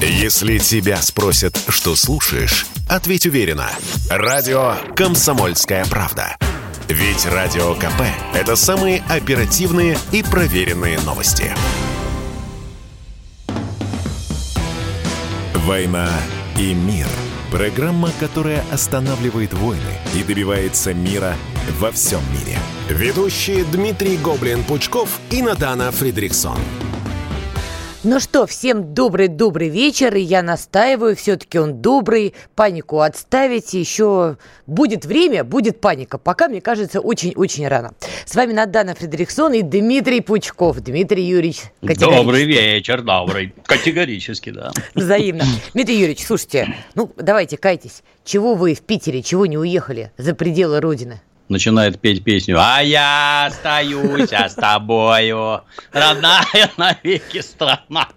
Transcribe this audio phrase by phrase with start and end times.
[0.00, 3.70] Если тебя спросят, что слушаешь, ответь уверенно.
[4.10, 6.36] Радио «Комсомольская правда».
[6.88, 8.02] Ведь Радио КП–
[8.34, 11.50] это самые оперативные и проверенные новости.
[15.54, 16.10] «Война
[16.58, 17.08] и мир»–
[17.50, 19.80] программа, которая останавливает войны
[20.14, 21.34] и добивается мира
[21.80, 22.58] во всем мире.
[22.90, 26.58] Ведущие Дмитрий Гоблин-Пучков и Надана Фридриксон.
[28.08, 34.36] Ну что, всем добрый-добрый вечер, и я настаиваю, все-таки он добрый, панику отставить, еще
[34.68, 37.94] будет время, будет паника, пока, мне кажется, очень-очень рано.
[38.24, 40.78] С вами Надана Фредериксон и Дмитрий Пучков.
[40.78, 44.70] Дмитрий Юрьевич, Добрый вечер, добрый, категорически, да.
[44.94, 45.42] Взаимно.
[45.74, 50.80] Дмитрий Юрьевич, слушайте, ну давайте кайтесь, чего вы в Питере, чего не уехали за пределы
[50.80, 51.22] Родины?
[51.48, 58.08] Начинает петь песню «А я остаюсь с тобою, родная навеки страна».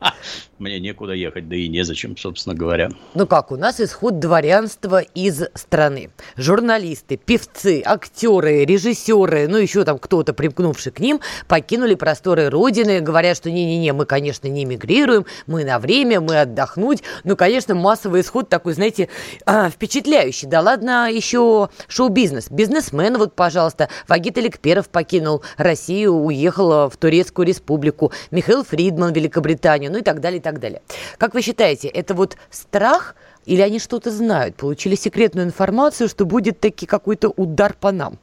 [0.59, 2.89] Мне некуда ехать, да и незачем, собственно говоря.
[3.13, 6.11] Ну как, у нас исход дворянства из страны.
[6.35, 13.37] Журналисты, певцы, актеры, режиссеры, ну еще там кто-то, примкнувший к ним, покинули просторы Родины, говорят,
[13.37, 17.03] что не-не-не, мы, конечно, не мигрируем, мы на время, мы отдохнуть.
[17.23, 19.07] Ну, конечно, массовый исход такой, знаете,
[19.45, 20.49] а, впечатляющий.
[20.49, 22.51] Да ладно, еще шоу-бизнес.
[22.51, 29.99] Бизнесмен, вот, пожалуйста, Вагит Эликперов покинул Россию, уехал в Турецкую республику, Михаил Фридман, Великобританию, ну
[29.99, 30.81] и так далее, так далее.
[31.17, 36.59] Как вы считаете, это вот страх или они что-то знают, получили секретную информацию, что будет
[36.59, 38.17] таки какой-то удар по нам?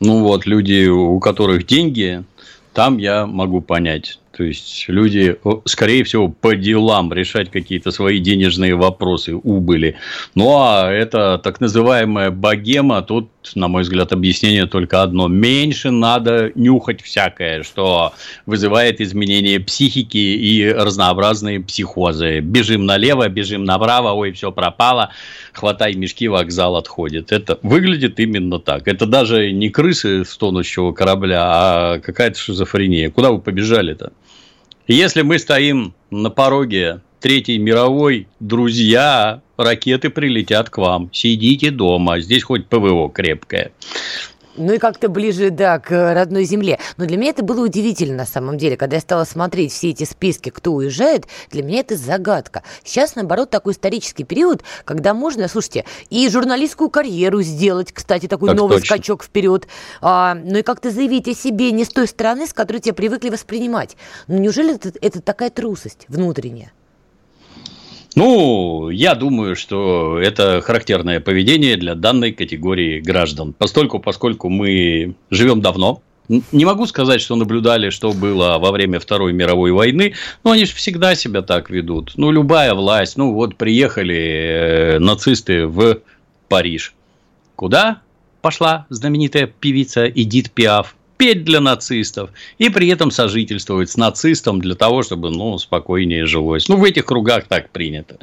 [0.00, 2.24] Ну вот, люди, у которых деньги,
[2.72, 4.20] там я могу понять.
[4.36, 5.34] То есть люди,
[5.64, 9.96] скорее всего, по делам решать какие-то свои денежные вопросы, убыли.
[10.34, 15.28] Ну а это так называемая богема, тут, на мой взгляд, объяснение только одно.
[15.28, 18.12] Меньше надо нюхать всякое, что
[18.44, 22.40] вызывает изменение психики и разнообразные психозы.
[22.40, 25.12] Бежим налево, бежим направо, ой, все пропало,
[25.54, 27.32] хватай мешки, вокзал отходит.
[27.32, 28.86] Это выглядит именно так.
[28.86, 33.10] Это даже не крысы с тонущего корабля, а какая-то шизофрения.
[33.10, 34.12] Куда вы побежали-то?
[34.88, 41.10] Если мы стоим на пороге Третьей мировой, друзья, ракеты прилетят к вам.
[41.12, 43.72] Сидите дома, здесь хоть ПВО крепкое
[44.56, 46.78] ну и как-то ближе, да, к родной земле.
[46.96, 50.04] Но для меня это было удивительно на самом деле, когда я стала смотреть все эти
[50.04, 52.62] списки, кто уезжает, для меня это загадка.
[52.84, 58.56] Сейчас, наоборот, такой исторический период, когда можно, слушайте, и журналистскую карьеру сделать, кстати, такой так
[58.56, 58.96] новый точно.
[58.96, 59.66] скачок вперед,
[60.00, 63.30] а, ну и как-то заявить о себе не с той стороны, с которой тебя привыкли
[63.30, 63.96] воспринимать.
[64.26, 66.72] Ну неужели это, это такая трусость внутренняя?
[68.16, 73.52] Ну, я думаю, что это характерное поведение для данной категории граждан.
[73.52, 79.34] Постольку, поскольку мы живем давно, не могу сказать, что наблюдали, что было во время Второй
[79.34, 82.12] мировой войны, но они же всегда себя так ведут.
[82.16, 85.98] Ну, любая власть, ну, вот приехали э, нацисты в
[86.48, 86.94] Париж.
[87.54, 88.00] Куда
[88.40, 90.96] пошла знаменитая певица Эдит Пиаф?
[91.16, 96.68] Петь для нацистов и при этом сожительствовать с нацистом для того, чтобы, ну, спокойнее жилось.
[96.68, 98.18] Ну, в этих кругах так принято.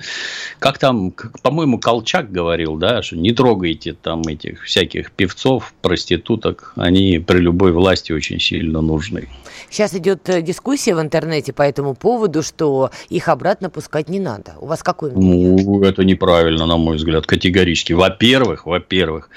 [0.59, 7.19] Как там, по-моему, Колчак говорил, да, что не трогайте там этих всяких певцов, проституток, они
[7.19, 9.27] при любой власти очень сильно нужны.
[9.69, 14.53] Сейчас идет э, дискуссия в интернете по этому поводу, что их обратно пускать не надо.
[14.59, 15.63] У вас какой мнение?
[15.65, 17.93] Ну, это неправильно, на мой взгляд, категорически.
[17.93, 19.29] Во-первых, во-первых,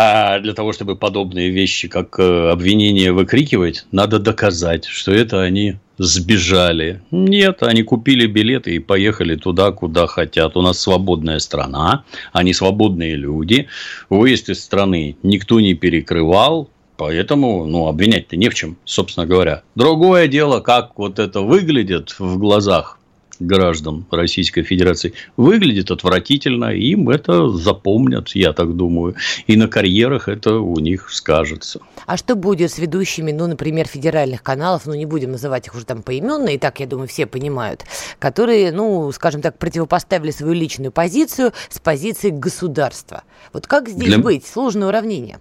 [0.00, 5.74] а для того, чтобы подобные вещи, как э, обвинение выкрикивать, надо доказать, что это они
[5.98, 7.02] сбежали.
[7.10, 10.56] Нет, они купили билеты и поехали туда, куда хотят.
[10.56, 13.66] У нас свободная страна, они свободные люди.
[14.08, 19.62] Выезд из страны никто не перекрывал, Поэтому, ну, обвинять-то не в чем, собственно говоря.
[19.76, 22.97] Другое дело, как вот это выглядит в глазах
[23.40, 29.14] граждан Российской Федерации выглядит отвратительно, им это запомнят, я так думаю,
[29.46, 31.80] и на карьерах это у них скажется.
[32.06, 35.84] А что будет с ведущими, ну, например, федеральных каналов, ну, не будем называть их уже
[35.84, 37.84] там поименно, и так, я думаю, все понимают,
[38.18, 43.22] которые, ну, скажем так, противопоставили свою личную позицию с позицией государства.
[43.52, 44.18] Вот как здесь Для...
[44.18, 44.46] быть?
[44.46, 45.38] Сложное уравнение.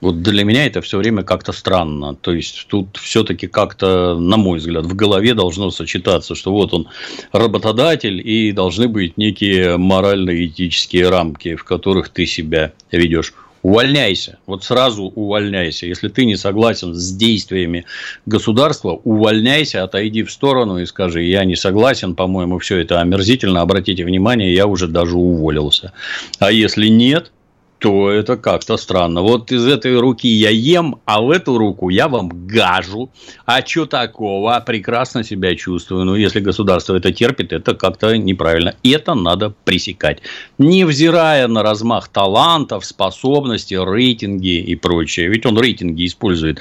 [0.00, 2.14] Вот для меня это все время как-то странно.
[2.14, 6.88] То есть тут все-таки как-то, на мой взгляд, в голове должно сочетаться, что вот он
[7.32, 13.34] работодатель и должны быть некие морально-этические рамки, в которых ты себя ведешь.
[13.62, 15.84] Увольняйся, вот сразу увольняйся.
[15.84, 17.84] Если ты не согласен с действиями
[18.24, 24.04] государства, увольняйся, отойди в сторону и скажи, я не согласен, по-моему, все это омерзительно, обратите
[24.06, 25.92] внимание, я уже даже уволился.
[26.38, 27.32] А если нет,
[27.80, 29.22] то это как-то странно.
[29.22, 33.10] Вот из этой руки я ем, а в эту руку я вам гажу.
[33.46, 34.62] А что такого?
[34.66, 36.04] Прекрасно себя чувствую.
[36.04, 38.74] Но если государство это терпит, это как-то неправильно.
[38.82, 40.18] Это надо пресекать.
[40.58, 45.28] Невзирая на размах талантов, способностей, рейтинги и прочее.
[45.28, 46.58] Ведь он рейтинги использует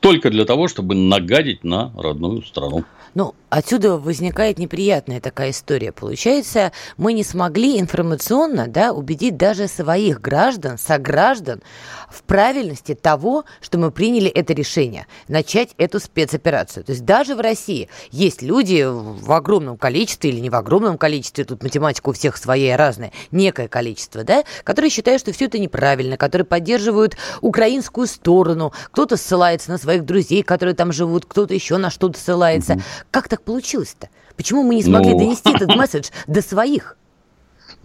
[0.00, 2.84] только для того, чтобы нагадить на родную страну.
[3.16, 5.90] Ну, отсюда возникает неприятная такая история.
[5.90, 11.62] Получается, мы не смогли информационно да, убедить даже своих граждан, сограждан
[12.10, 16.84] в правильности того, что мы приняли это решение, начать эту спецоперацию.
[16.84, 21.44] То есть даже в России есть люди в огромном количестве или не в огромном количестве,
[21.44, 26.18] тут математика у всех своей разная, некое количество, да, которые считают, что все это неправильно,
[26.18, 31.90] которые поддерживают украинскую сторону, кто-то ссылается на своих друзей, которые там живут, кто-то еще на
[31.90, 32.74] что-то ссылается.
[32.74, 32.82] Угу.
[33.12, 34.08] Как так получилось-то?
[34.36, 35.18] Почему мы не смогли ну...
[35.18, 36.96] донести этот месседж до своих?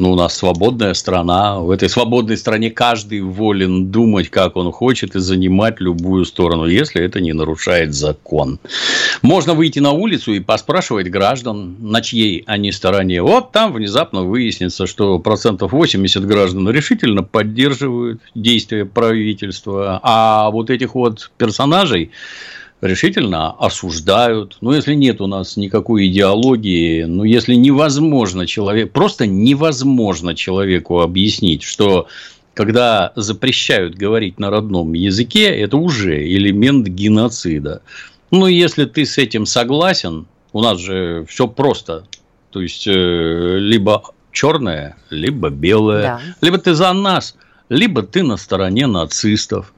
[0.01, 1.59] Ну, у нас свободная страна.
[1.59, 7.03] В этой свободной стране каждый волен думать, как он хочет, и занимать любую сторону, если
[7.03, 8.59] это не нарушает закон.
[9.21, 13.21] Можно выйти на улицу и поспрашивать граждан, на чьей они стороне.
[13.21, 20.95] Вот там внезапно выяснится, что процентов 80 граждан решительно поддерживают действия правительства, а вот этих
[20.95, 22.09] вот персонажей
[22.81, 24.57] решительно осуждают.
[24.62, 31.63] Ну, если нет у нас никакой идеологии, ну, если невозможно человек, просто невозможно человеку объяснить,
[31.63, 32.07] что
[32.54, 37.81] когда запрещают говорить на родном языке, это уже элемент геноцида.
[38.31, 42.06] Ну, если ты с этим согласен, у нас же все просто.
[42.50, 46.01] То есть, э, либо черное, либо белое.
[46.01, 46.22] Да.
[46.42, 47.36] Либо ты за нас,
[47.69, 49.74] либо ты на стороне нацистов.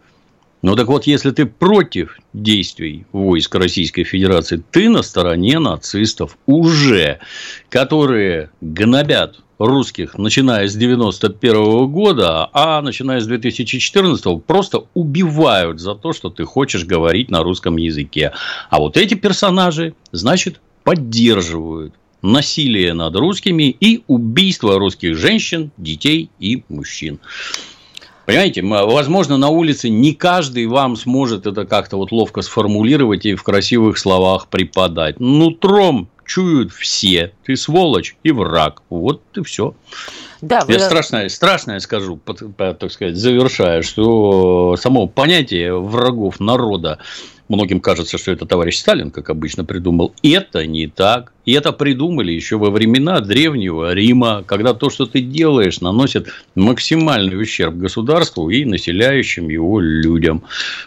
[0.64, 7.20] Ну так вот, если ты против действий войск Российской Федерации, ты на стороне нацистов уже,
[7.68, 16.14] которые гнобят русских, начиная с 91 года, а начиная с 2014 просто убивают за то,
[16.14, 18.32] что ты хочешь говорить на русском языке.
[18.70, 26.64] А вот эти персонажи, значит, поддерживают насилие над русскими и убийство русских женщин, детей и
[26.70, 27.20] мужчин.
[28.26, 33.44] Понимаете, возможно, на улице не каждый вам сможет это как-то вот ловко сформулировать и в
[33.44, 35.20] красивых словах преподать.
[35.20, 37.34] Нутром чуют все.
[37.44, 38.82] Ты сволочь и враг.
[38.90, 39.76] Вот и все.
[40.42, 40.80] Да, Я вы...
[40.80, 42.20] страшное, страшное скажу,
[42.58, 47.00] так сказать, завершая, что само понятие врагов народа
[47.50, 50.14] Многим кажется, что это товарищ Сталин, как обычно, придумал.
[50.24, 51.34] Это не так.
[51.46, 57.40] И это придумали еще во времена Древнего Рима, когда то, что ты делаешь, наносит максимальный
[57.40, 60.44] ущерб государству и населяющим его людям.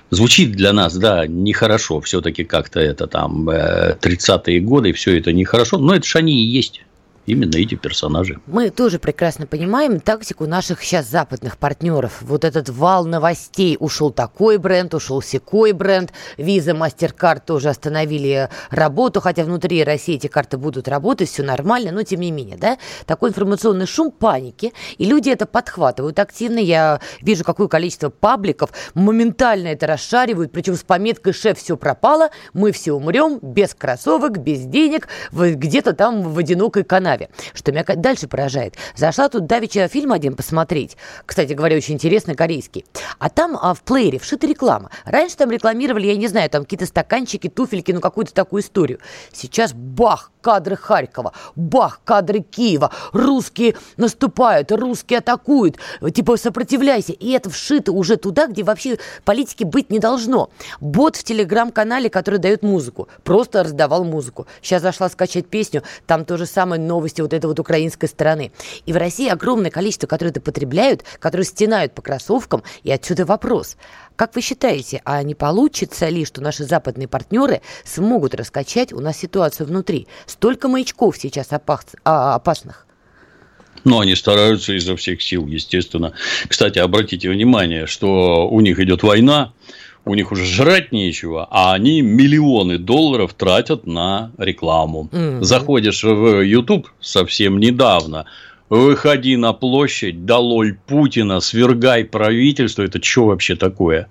[0.08, 2.00] Звучит для нас, да, нехорошо.
[2.00, 5.76] Все-таки как-то это там 30-е э, годы, все это нехорошо.
[5.76, 6.85] Но это же они и есть
[7.26, 8.40] именно эти персонажи.
[8.46, 12.18] Мы тоже прекрасно понимаем тактику наших сейчас западных партнеров.
[12.22, 13.76] Вот этот вал новостей.
[13.80, 16.12] Ушел такой бренд, ушел секой бренд.
[16.36, 22.02] Виза, MasterCard тоже остановили работу, хотя внутри России эти карты будут работать, все нормально, но
[22.02, 26.58] тем не менее, да, такой информационный шум паники, и люди это подхватывают активно.
[26.58, 32.72] Я вижу, какое количество пабликов моментально это расшаривают, причем с пометкой «Шеф, все пропало, мы
[32.72, 37.28] все умрем, без кроссовок, без денег, где-то там в одинокой канаве» Славе.
[37.54, 38.74] Что меня дальше поражает.
[38.94, 40.96] Зашла тут давеча фильм один посмотреть.
[41.24, 42.84] Кстати говоря, очень интересный, корейский.
[43.18, 44.90] А там а, в плеере вшита реклама.
[45.04, 49.00] Раньше там рекламировали, я не знаю, там какие-то стаканчики, туфельки, ну какую-то такую историю.
[49.32, 52.90] Сейчас бах, кадры Харькова, бах, кадры Киева.
[53.12, 55.76] Русские наступают, русские атакуют.
[56.14, 57.12] Типа сопротивляйся.
[57.12, 60.50] И это вшито уже туда, где вообще политики быть не должно.
[60.80, 63.08] Бот в телеграм-канале, который дает музыку.
[63.24, 64.46] Просто раздавал музыку.
[64.62, 68.50] Сейчас зашла скачать песню, там то же самое новости вот этой вот украинской стороны.
[68.86, 72.62] И в России огромное количество, которые это потребляют, которые стенают по кроссовкам.
[72.82, 73.76] И отсюда вопрос.
[74.16, 79.18] Как вы считаете, а не получится ли, что наши западные партнеры смогут раскачать у нас
[79.18, 80.08] ситуацию внутри?
[80.26, 82.86] Столько маячков сейчас а, опасных.
[83.84, 86.12] Но они стараются изо всех сил, естественно.
[86.48, 89.52] Кстати, обратите внимание, что у них идет война,
[90.06, 95.08] у них уже жрать нечего, а они миллионы долларов тратят на рекламу.
[95.10, 95.42] Mm-hmm.
[95.42, 98.24] Заходишь в YouTube совсем недавно,
[98.70, 102.82] выходи на площадь, долой Путина, свергай правительство.
[102.82, 104.08] Это что вообще такое?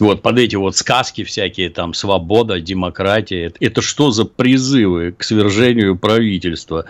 [0.00, 3.52] Вот под эти вот сказки всякие, там, свобода, демократия.
[3.60, 6.86] Это что за призывы к свержению правительства?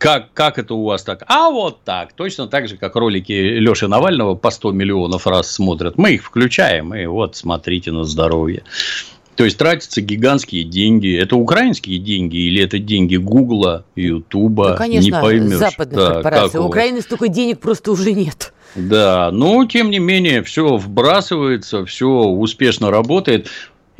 [0.00, 1.24] Как, как это у вас так?
[1.26, 2.14] А вот так.
[2.14, 5.98] Точно так же, как ролики Леши Навального по 100 миллионов раз смотрят.
[5.98, 8.62] Мы их включаем, и вот смотрите на здоровье.
[9.36, 11.14] То есть тратятся гигантские деньги.
[11.14, 14.70] Это украинские деньги или это деньги Гугла, Ютуба?
[14.70, 15.58] Ну, конечно, не поймешь.
[15.58, 16.60] западных да, корпораций.
[16.60, 18.54] У Украины столько денег просто уже нет.
[18.76, 23.48] Да, но тем не менее все вбрасывается, все успешно работает.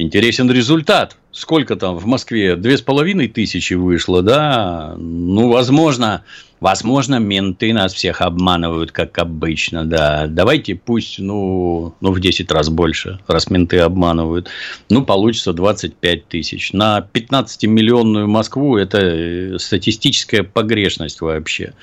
[0.00, 1.16] Интересен результат.
[1.30, 2.57] Сколько там в Москве?
[2.57, 4.95] Две с половиной тысячи вышло, да?
[4.97, 6.25] Ну, возможно,
[6.59, 10.26] возможно, менты нас всех обманывают, как обычно, да.
[10.26, 14.49] Давайте пусть, ну, ну, в 10 раз больше, раз менты обманывают.
[14.88, 16.73] Ну, получится 25 тысяч.
[16.73, 21.75] На 15-миллионную Москву это э, статистическая погрешность вообще.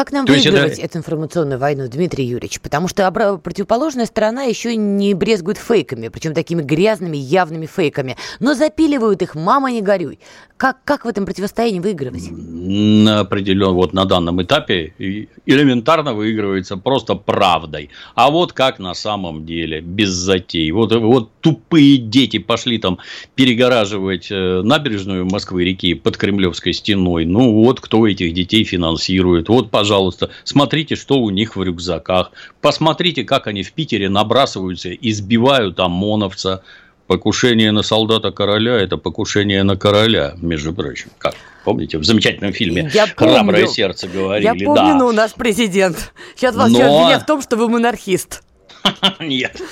[0.00, 0.86] Как нам То выигрывать это...
[0.86, 2.58] эту информационную войну, Дмитрий Юрьевич?
[2.62, 9.20] Потому что противоположная сторона еще не брезгует фейками, причем такими грязными, явными фейками, но запиливают
[9.20, 10.18] их, мама не горюй.
[10.56, 12.30] Как, как в этом противостоянии выигрывать?
[12.30, 14.94] На определенном, вот на данном этапе
[15.46, 17.90] элементарно выигрывается просто правдой.
[18.14, 20.70] А вот как на самом деле, без затей.
[20.70, 22.98] Вот, вот тупые дети пошли там
[23.34, 27.24] перегораживать э, набережную Москвы-реки под Кремлевской стеной.
[27.24, 29.48] Ну вот кто этих детей финансирует.
[29.48, 29.89] Вот, пожалуйста,
[30.44, 32.32] смотрите, что у них в рюкзаках.
[32.60, 36.62] Посмотрите, как они в Питере набрасываются, избивают ОМОНовца.
[37.06, 41.10] Покушение на солдата короля– это покушение на короля, между прочим.
[41.18, 41.34] Как?
[41.64, 44.44] Помните, в замечательном фильме я «Храброе сердце» говорили.
[44.44, 44.94] Я помню, да.
[44.94, 46.12] но у нас президент.
[46.36, 46.78] Сейчас вас но...
[46.78, 48.42] обвинят в том, что вы монархист.
[49.20, 49.60] Нет.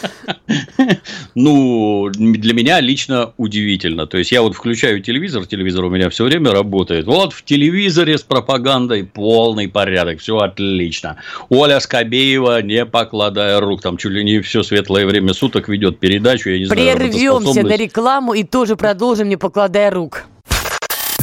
[1.35, 4.07] Ну, для меня лично удивительно.
[4.07, 7.07] То есть, я вот включаю телевизор, телевизор у меня все время работает.
[7.07, 11.17] Вот в телевизоре с пропагандой полный порядок, все отлично.
[11.49, 16.51] Оля Скобеева, не покладая рук, там чуть ли не все светлое время суток ведет передачу,
[16.51, 16.97] я не знаю.
[16.97, 20.25] Прервемся на рекламу и тоже продолжим, не покладая рук.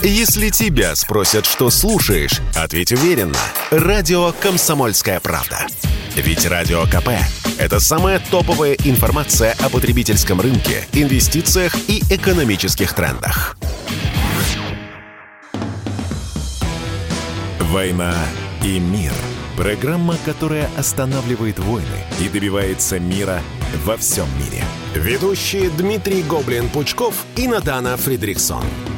[0.01, 3.39] Если тебя спросят, что слушаешь, ответь уверенно.
[3.71, 5.65] Радио «Комсомольская правда».
[6.15, 7.10] Ведь Радио КП–
[7.60, 13.57] это самая топовая информация о потребительском рынке, инвестициях и экономических трендах.
[17.60, 18.15] «Война
[18.63, 19.12] и мир»–
[19.57, 21.86] программа, которая останавливает войны
[22.22, 23.41] и добивается мира
[23.84, 24.63] во всем мире.
[24.95, 28.63] Ведущие Дмитрий Гоблин-Пучков и Надана Фридриксон–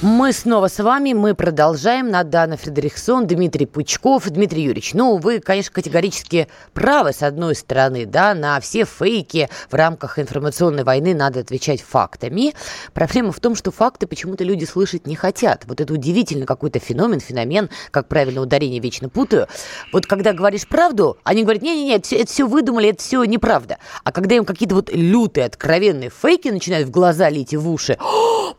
[0.00, 2.08] мы снова с вами, мы продолжаем.
[2.08, 4.30] Надана Фредериксон, Дмитрий Пучков.
[4.30, 9.74] Дмитрий Юрьевич, ну, вы, конечно, категорически правы, с одной стороны, да, на все фейки в
[9.74, 12.54] рамках информационной войны надо отвечать фактами.
[12.94, 15.64] Проблема в том, что факты почему-то люди слышать не хотят.
[15.66, 19.48] Вот это удивительно какой-то феномен, феномен, как правильно ударение вечно путаю.
[19.92, 23.78] Вот когда говоришь правду, они говорят, не-не-не, это, это все выдумали, это все неправда.
[24.04, 27.98] А когда им какие-то вот лютые, откровенные фейки начинают в глаза лить и в уши,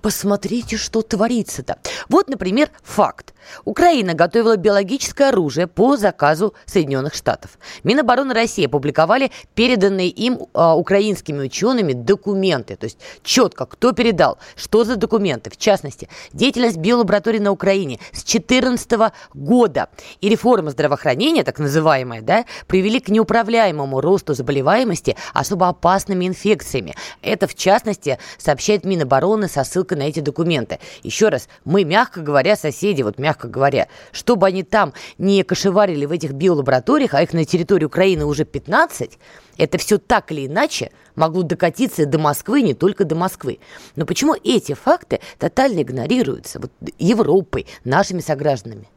[0.01, 1.77] посмотрите, что творится творится-то?
[2.09, 3.33] Вот, например, факт.
[3.65, 7.57] Украина готовила биологическое оружие по заказу Соединенных Штатов.
[7.83, 12.75] Минобороны России опубликовали переданные им э, украинскими учеными документы.
[12.75, 15.49] То есть четко, кто передал, что за документы.
[15.49, 19.89] В частности, деятельность биолаборатории на Украине с 2014 года
[20.21, 26.95] и реформа здравоохранения, так называемая, да, привели к неуправляемому росту заболеваемости особо опасными инфекциями.
[27.21, 30.79] Это, в частности, сообщает Минобороны со ссылкой на эти документы.
[31.03, 36.11] Еще раз, мы, мягко говоря, соседи, вот мягко говоря, чтобы они там не кошеварили в
[36.13, 39.19] этих биолабораториях, а их на территории Украины уже 15,
[39.57, 43.59] это все так или иначе могло докатиться до Москвы, не только до Москвы.
[43.97, 48.87] Но почему эти факты тотально игнорируются вот, Европой, нашими согражданами?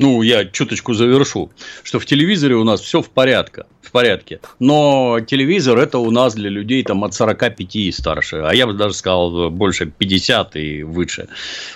[0.00, 1.50] Ну, я чуточку завершу,
[1.82, 4.38] что в телевизоре у нас все в порядке в порядке.
[4.60, 8.36] Но телевизор это у нас для людей там от 45 и старше.
[8.36, 11.28] А я бы даже сказал больше 50 и выше.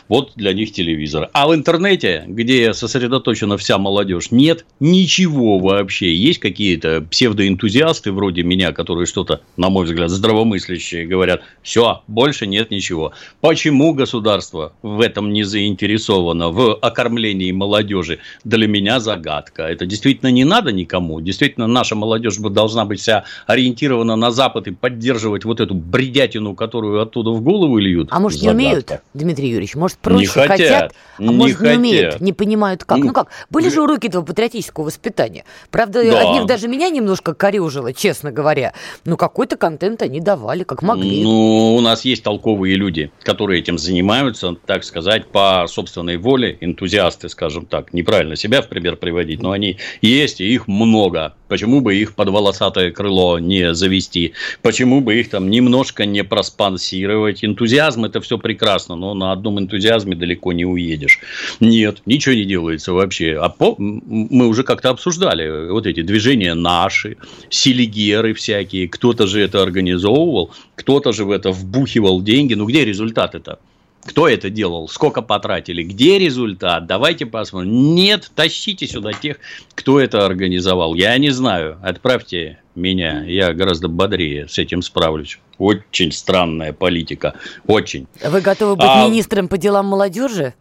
[0.08, 1.28] Вот для них телевизор.
[1.32, 6.14] А в интернете, где сосредоточена вся молодежь, нет ничего вообще.
[6.14, 12.70] Есть какие-то псевдоэнтузиасты вроде меня, которые что-то, на мой взгляд, здравомыслящие говорят, все, больше нет
[12.70, 13.12] ничего.
[13.40, 18.13] Почему государство в этом не заинтересовано, в окормлении молодежи?
[18.44, 19.62] Для меня загадка.
[19.64, 21.20] Это действительно не надо никому.
[21.20, 27.00] Действительно, наша молодежь должна быть вся ориентирована на Запад и поддерживать вот эту бредятину, которую
[27.00, 28.08] оттуда в голову льют.
[28.10, 28.58] А может, Загадка.
[28.58, 29.74] не умеют, Дмитрий Юрьевич?
[29.74, 31.72] Может, проще не хотят, хотят а не может, хотят.
[31.72, 32.98] не умеют, не понимают как.
[32.98, 35.44] Ну, ну как, были же уроки этого патриотического воспитания.
[35.70, 36.20] Правда, да.
[36.20, 38.72] от них даже меня немножко корежило, честно говоря.
[39.04, 41.22] Но какой-то контент они давали, как могли.
[41.22, 47.28] Ну, у нас есть толковые люди, которые этим занимаются, так сказать, по собственной воле, энтузиасты,
[47.28, 51.34] скажем так, не, неправильно себя в пример приводить, но они есть, и их много.
[51.48, 54.34] Почему бы их под волосатое крыло не завести?
[54.60, 57.44] Почему бы их там немножко не проспонсировать?
[57.44, 61.20] Энтузиазм– это все прекрасно, но на одном энтузиазме далеко не уедешь.
[61.60, 63.38] Нет, ничего не делается вообще.
[63.40, 63.74] А по...
[63.78, 67.16] мы уже как-то обсуждали вот эти движения наши,
[67.48, 68.88] селигеры всякие.
[68.88, 72.54] Кто-то же это организовывал, кто-то же в это вбухивал деньги.
[72.54, 73.58] Ну, где результат это?
[74.06, 74.88] Кто это делал?
[74.88, 75.82] Сколько потратили?
[75.82, 76.86] Где результат?
[76.86, 77.94] Давайте посмотрим.
[77.94, 79.38] Нет, тащите сюда тех,
[79.74, 80.94] кто это организовал.
[80.94, 81.78] Я не знаю.
[81.82, 83.24] Отправьте меня.
[83.24, 85.38] Я гораздо бодрее с этим справлюсь.
[85.58, 87.34] Очень странная политика.
[87.66, 88.06] Очень.
[88.22, 89.06] Вы готовы быть а...
[89.06, 90.54] министром по делам молодежи?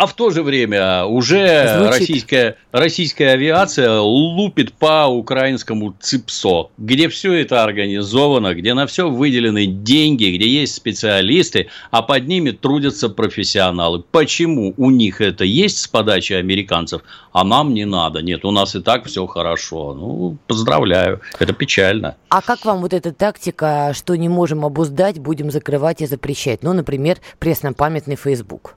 [0.00, 7.34] А в то же время уже российская, российская авиация лупит по украинскому ЦИПСО, где все
[7.34, 14.02] это организовано, где на все выделены деньги, где есть специалисты, а под ними трудятся профессионалы.
[14.10, 17.02] Почему у них это есть с подачи американцев,
[17.34, 18.22] а нам не надо?
[18.22, 19.92] Нет, у нас и так все хорошо.
[19.92, 22.16] Ну, поздравляю, это печально.
[22.30, 26.62] А как вам вот эта тактика, что не можем обуздать, будем закрывать и запрещать?
[26.62, 28.76] Ну, например, преснопамятный Facebook.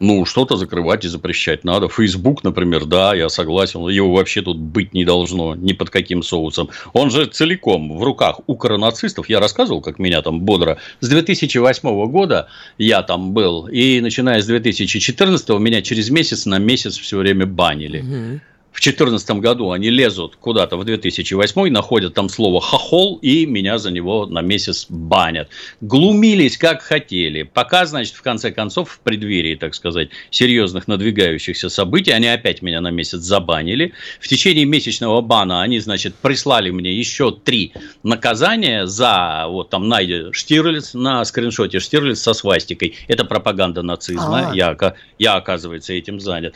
[0.00, 1.88] Ну, что-то закрывать и запрещать надо.
[1.88, 3.86] Фейсбук, например, да, я согласен.
[3.88, 6.70] Его вообще тут быть не должно ни под каким соусом.
[6.92, 9.28] Он же целиком в руках у коронацистов.
[9.28, 10.78] Я рассказывал, как меня там бодро.
[11.00, 13.66] С 2008 года я там был.
[13.66, 18.00] И начиная с 2014 меня через месяц на месяц все время банили.
[18.00, 18.40] Угу
[18.78, 23.90] в 2014 году они лезут куда-то в 2008, находят там слово «хохол» и меня за
[23.90, 25.48] него на месяц банят.
[25.80, 27.42] Глумились как хотели.
[27.42, 32.80] Пока, значит, в конце концов, в преддверии, так сказать, серьезных надвигающихся событий, они опять меня
[32.80, 33.94] на месяц забанили.
[34.20, 37.72] В течение месячного бана они, значит, прислали мне еще три
[38.04, 42.94] наказания за, вот там, найди Штирлиц на скриншоте Штирлиц со свастикой.
[43.08, 44.52] Это пропаганда нацизма.
[44.54, 44.76] Я,
[45.18, 46.54] я, оказывается, этим занят.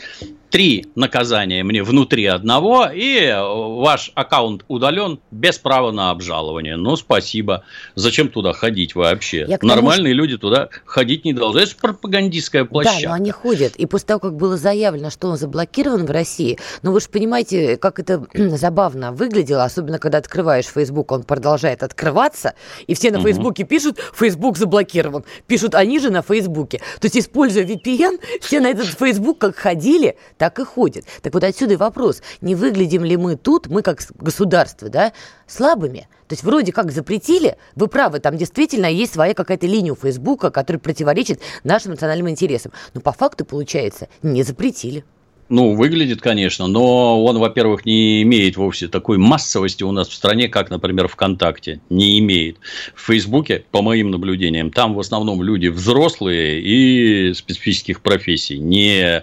[0.52, 6.76] Три наказания мне внутри одного, и ваш аккаунт удален без права на обжалование.
[6.76, 7.64] Ну, спасибо.
[7.94, 9.47] Зачем туда ходить вообще?
[9.49, 10.23] Я Нормальные тому...
[10.23, 11.61] люди туда ходить не должны.
[11.61, 13.02] Это пропагандистская площадка.
[13.02, 13.76] Да, но они ходят.
[13.76, 17.78] И после того, как было заявлено, что он заблокирован в России, ну, вы же понимаете,
[17.78, 22.52] как это забавно выглядело, особенно когда открываешь Facebook, он продолжает открываться,
[22.87, 23.28] и все на угу.
[23.28, 25.25] Фейсбуке пишут, Facebook заблокирован.
[25.47, 26.82] Пишут они же на Фейсбуке.
[27.00, 31.04] То есть, используя VPN, все на этот Facebook как ходили, так и ходят.
[31.22, 35.12] Так вот отсюда и вопрос не выглядим ли мы тут, мы как государство, да,
[35.46, 36.08] слабыми?
[36.26, 40.50] То есть вроде как запретили, вы правы, там действительно есть своя какая-то линия у Фейсбука,
[40.50, 42.72] которая противоречит нашим национальным интересам.
[42.92, 45.04] Но по факту, получается, не запретили.
[45.49, 50.48] Ну, выглядит, конечно, но он, во-первых, не имеет вовсе такой массовости у нас в стране,
[50.48, 51.81] как, например, ВКонтакте.
[51.90, 52.57] Не имеет.
[52.94, 59.22] В Фейсбуке, по моим наблюдениям, там в основном люди взрослые и специфических профессий, не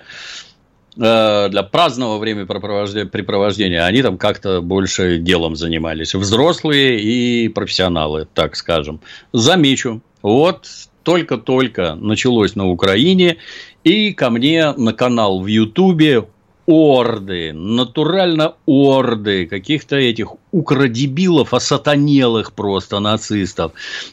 [0.99, 6.13] для праздного времяпрепровождения, они там как-то больше делом занимались.
[6.13, 8.99] Взрослые и профессионалы, так скажем.
[9.31, 10.67] Замечу, вот
[11.03, 13.37] только-только началось на Украине,
[13.85, 16.25] и ко мне на канал в Ютубе
[16.69, 23.71] орды, натурально орды каких-то этих укродебилов, осатанелых просто нацистов.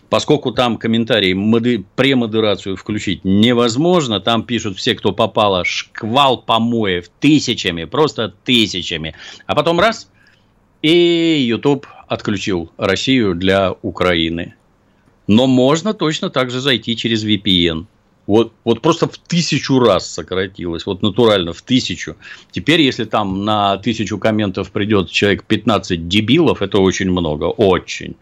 [0.08, 7.84] Поскольку там комментарии, моды, премодерацию включить невозможно, там пишут все, кто попало, шквал помоев тысячами,
[7.84, 9.14] просто тысячами.
[9.46, 10.08] А потом раз,
[10.80, 14.54] и YouTube отключил Россию для Украины.
[15.26, 17.84] Но можно точно так же зайти через VPN.
[18.26, 22.16] Вот, вот просто в тысячу раз сократилось, вот натурально в тысячу.
[22.50, 28.16] Теперь, если там на тысячу комментов придет человек 15 дебилов, это очень много, очень.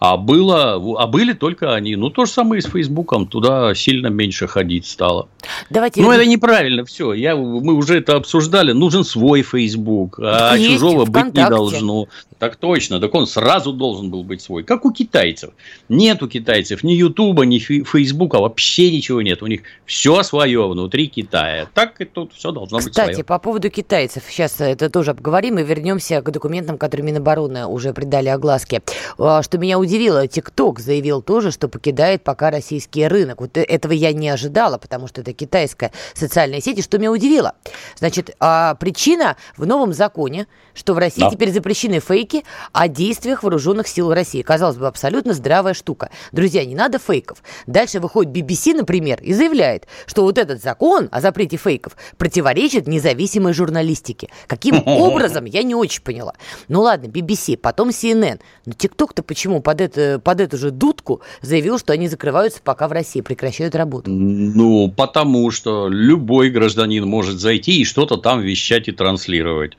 [0.00, 1.96] А, было, а были только они.
[1.96, 3.26] Ну, то же самое и с Фейсбуком.
[3.26, 5.28] Туда сильно меньше ходить стало.
[5.70, 6.02] Давайте...
[6.02, 7.12] Ну, это неправильно все.
[7.12, 8.70] Я, мы уже это обсуждали.
[8.72, 12.06] Нужен свой Фейсбук, а Есть чужого быть не должно.
[12.38, 13.00] Так точно.
[13.00, 14.62] Так он сразу должен был быть свой.
[14.62, 15.50] Как у китайцев.
[15.88, 18.38] Нет у китайцев ни Ютуба, ни Фейсбука.
[18.38, 19.42] Вообще ничего нет.
[19.42, 21.68] У них все свое внутри Китая.
[21.74, 23.10] Так и тут все должно Кстати, быть свое.
[23.10, 24.22] Кстати, по поводу китайцев.
[24.30, 28.82] Сейчас это тоже обговорим и вернемся к документам, которые Минобороны уже придали огласке.
[29.18, 30.26] А, что меня удивило удивило.
[30.26, 33.40] ТикТок заявил тоже, что покидает пока российский рынок.
[33.40, 36.78] Вот этого я не ожидала, потому что это китайская социальная сеть.
[36.78, 37.54] И что меня удивило?
[37.96, 41.30] Значит, а, причина в новом законе, что в России да.
[41.30, 44.42] теперь запрещены фейки о действиях вооруженных сил России.
[44.42, 46.10] Казалось бы, абсолютно здравая штука.
[46.32, 47.42] Друзья, не надо фейков.
[47.66, 53.54] Дальше выходит BBC, например, и заявляет, что вот этот закон о запрете фейков противоречит независимой
[53.54, 54.28] журналистике.
[54.46, 56.34] Каким образом, я не очень поняла.
[56.68, 58.40] Ну ладно, BBC, потом CNN.
[58.66, 62.88] Но ТикТок-то почему под под, это, под эту же дудку заявил, что они закрываются пока
[62.88, 64.10] в России, прекращают работу.
[64.10, 69.74] Ну, потому что любой гражданин может зайти и что-то там вещать и транслировать.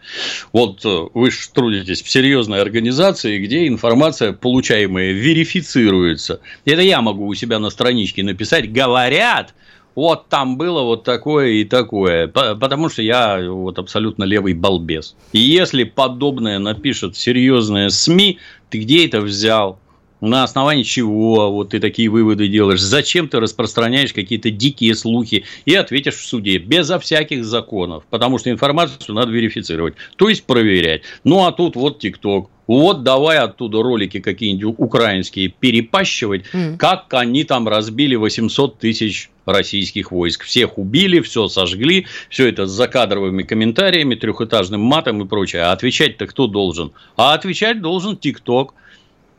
[0.53, 6.39] Вот э, вы же трудитесь в серьезной организации, где информация, получаемая, верифицируется.
[6.65, 9.53] Это я могу у себя на страничке написать, говорят,
[9.95, 15.15] вот там было вот такое и такое, потому что я вот абсолютно левый балбес.
[15.33, 19.79] И если подобное напишут серьезные СМИ, ты где это взял?
[20.21, 22.81] На основании чего вот ты такие выводы делаешь?
[22.81, 28.03] Зачем ты распространяешь какие-то дикие слухи и ответишь в суде безо всяких законов?
[28.09, 31.03] Потому что информацию надо верифицировать, то есть проверять.
[31.23, 32.49] Ну а тут вот ТикТок.
[32.67, 36.77] Вот давай оттуда ролики какие-нибудь украинские перепащивать, mm.
[36.77, 40.43] как они там разбили 800 тысяч российских войск.
[40.43, 45.63] Всех убили, все сожгли, все это с закадровыми комментариями, трехэтажным матом и прочее.
[45.63, 46.91] А отвечать-то кто должен?
[47.17, 48.75] А отвечать должен ТикТок.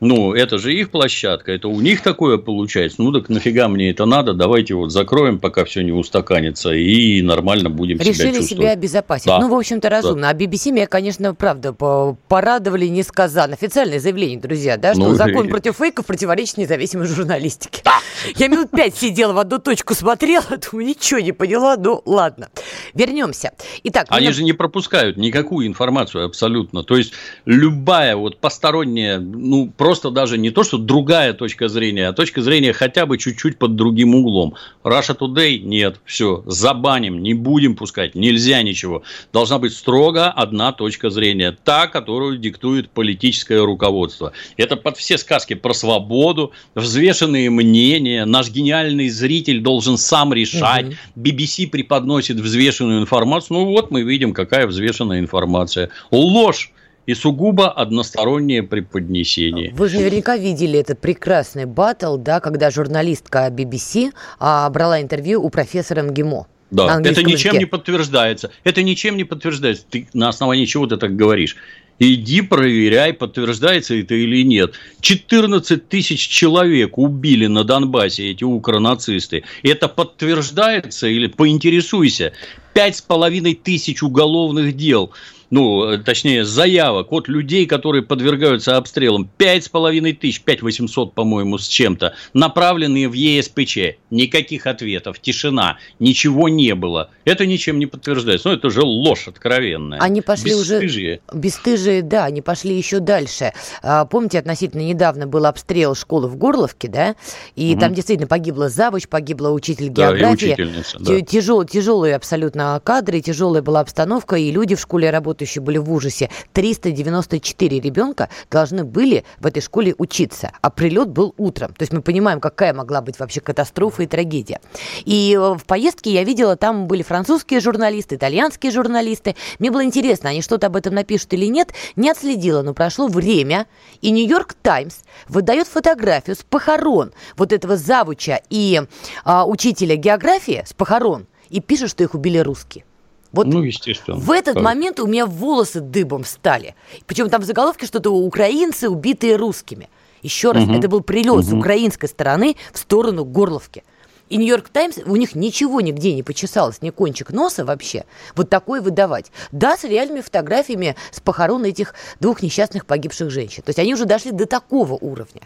[0.01, 3.03] Ну, это же их площадка, это у них такое получается.
[3.03, 4.33] Ну, так нафига мне это надо?
[4.33, 8.49] Давайте вот закроем, пока все не устаканится, и нормально будем Решили себя чувствовать.
[8.49, 9.27] себя обезопасить.
[9.27, 9.41] Да.
[9.41, 10.23] Ну, в общем-то, разумно.
[10.23, 10.29] Да.
[10.31, 13.55] А BBC меня, конечно, правда, порадовали несказанно.
[13.55, 15.51] Официальное заявление, друзья, да, что ну, закон и...
[15.51, 17.83] против фейков противоречит независимой журналистике.
[17.85, 17.99] Да.
[18.37, 22.49] Я минут пять сидела в одну точку, смотрела, думаю, ничего не поняла, ну, ладно.
[22.95, 23.53] Вернемся.
[23.85, 24.35] Итак, Они нам...
[24.35, 26.85] же не пропускают никакую информацию абсолютно.
[26.85, 27.13] То есть,
[27.45, 32.43] любая вот посторонняя, ну, просто просто даже не то, что другая точка зрения, а точка
[32.43, 34.55] зрения хотя бы чуть-чуть под другим углом.
[34.85, 39.03] Russia Today нет, все, забаним, не будем пускать, нельзя ничего.
[39.33, 44.33] Должна быть строго одна точка зрения, та, которую диктует политическое руководство.
[44.57, 50.87] Это под все сказки про свободу, взвешенные мнения, наш гениальный зритель должен сам решать.
[50.87, 50.95] Угу.
[51.17, 53.59] BBC преподносит взвешенную информацию.
[53.59, 55.91] Ну вот мы видим, какая взвешенная информация.
[56.13, 56.71] Ложь
[57.07, 59.73] и сугубо одностороннее преподнесение.
[59.75, 65.51] Вы же наверняка видели этот прекрасный батл, да, когда журналистка BBC а, брала интервью у
[65.51, 66.47] профессора МГИМО.
[66.71, 67.59] Да, это ничем языке.
[67.59, 68.51] не подтверждается.
[68.63, 69.85] Это ничем не подтверждается.
[69.91, 71.57] Ты на основании чего ты так говоришь?
[71.99, 74.75] Иди проверяй, подтверждается это или нет.
[75.01, 79.43] 14 тысяч человек убили на Донбассе эти укронацисты.
[79.63, 82.33] Это подтверждается или поинтересуйся.
[82.73, 85.13] Пять с половиной тысяч уголовных дел
[85.51, 92.15] ну, точнее, заявок от людей, которые подвергаются обстрелам, 5,5 тысяч, 5 800, по-моему, с чем-то,
[92.33, 93.97] направленные в ЕСПЧ.
[94.11, 97.11] Никаких ответов, тишина, ничего не было.
[97.25, 98.49] Это ничем не подтверждается.
[98.49, 99.99] Ну, это же ложь откровенная.
[99.99, 101.21] Они пошли бесстыжие.
[101.29, 101.39] уже...
[101.39, 103.53] Бесстыжие, да, они пошли еще дальше.
[103.83, 107.17] А, помните, относительно недавно был обстрел школы в Горловке, да?
[107.57, 107.81] И угу.
[107.81, 110.23] там действительно погибла завуч, погибла учитель географии.
[110.23, 111.21] Да, и учительница, да.
[111.21, 115.91] Тяжел, тяжелые абсолютно кадры, тяжелая была обстановка, и люди в школе работают работающие были в
[115.91, 116.31] ужасе.
[116.53, 121.73] 394 ребенка должны были в этой школе учиться, а прилет был утром.
[121.75, 124.61] То есть мы понимаем, какая могла быть вообще катастрофа и трагедия.
[125.05, 129.35] И э, в поездке я видела, там были французские журналисты, итальянские журналисты.
[129.59, 131.73] Мне было интересно, они что-то об этом напишут или нет.
[131.97, 133.67] Не отследила, но прошло время,
[134.03, 134.97] и Нью-Йорк Таймс
[135.29, 138.83] выдает фотографию с похорон вот этого завуча и
[139.25, 142.85] а, учителя географии с похорон и пишет, что их убили русские.
[143.33, 144.17] Вот ну, естественно.
[144.17, 144.63] В этот так.
[144.63, 146.75] момент у меня волосы дыбом стали.
[147.07, 149.89] Причем там в заголовке что-то украинцы, убитые русскими.
[150.23, 150.75] Еще раз, угу.
[150.75, 151.43] это был прилет угу.
[151.43, 153.85] с украинской стороны в сторону Горловки.
[154.31, 158.05] И Нью-Йорк Таймс, у них ничего нигде не почесалось, ни кончик носа вообще,
[158.37, 159.33] вот такой выдавать.
[159.51, 163.63] Да, с реальными фотографиями с похорон этих двух несчастных погибших женщин.
[163.65, 165.43] То есть они уже дошли до такого уровня.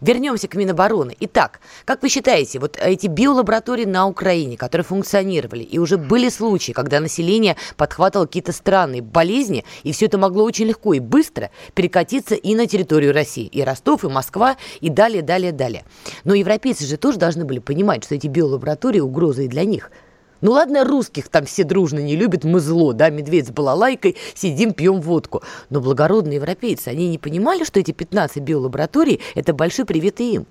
[0.00, 1.16] Вернемся к Минобороны.
[1.20, 6.72] Итак, как вы считаете, вот эти биолаборатории на Украине, которые функционировали, и уже были случаи,
[6.72, 12.34] когда население подхватывало какие-то странные болезни, и все это могло очень легко и быстро перекатиться
[12.34, 13.46] и на территорию России.
[13.46, 15.84] И Ростов, и Москва, и далее, далее, далее.
[16.24, 19.90] Но европейцы же тоже должны были понимать, что эти эти биолаборатории угрозой для них.
[20.40, 24.72] Ну ладно, русских там все дружно не любят, мы зло, да, медведь с балалайкой, сидим,
[24.72, 25.42] пьем водку.
[25.70, 30.46] Но благородные европейцы, они не понимали, что эти 15 биолабораторий– это большой привет и им.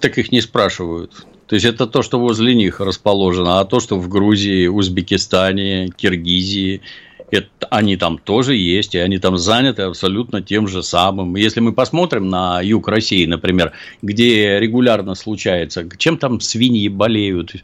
[0.00, 1.26] Так их не спрашивают.
[1.46, 6.82] То есть это то, что возле них расположено, а то, что в Грузии, Узбекистане, Киргизии,
[7.30, 11.36] это, они там тоже есть, и они там заняты абсолютно тем же самым.
[11.36, 17.54] Если мы посмотрим на юг России, например, где регулярно случается, чем там свиньи болеют,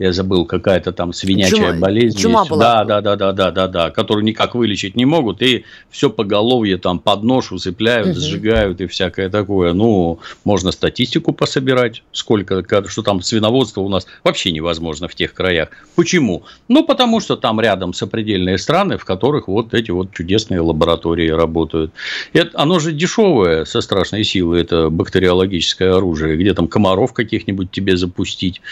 [0.00, 2.18] я забыл, какая-то там свинячая чума, болезнь.
[2.18, 2.50] Чума есть.
[2.50, 2.84] была.
[2.84, 6.78] Да, да, да, да, да, да, да, которую никак вылечить не могут, и все поголовье
[6.78, 8.18] там под нож усыпляют, угу.
[8.18, 9.74] сжигают и всякое такое.
[9.74, 15.68] Ну, можно статистику пособирать, сколько, что там свиноводство у нас вообще невозможно в тех краях.
[15.96, 16.44] Почему?
[16.68, 21.92] Ну, потому что там рядом сопредельные страны, в которых вот эти вот чудесные лаборатории работают.
[22.32, 27.98] Это, оно же дешевое со страшной силой, это бактериологическое оружие, где там комаров каких-нибудь тебе
[27.98, 28.62] запустить.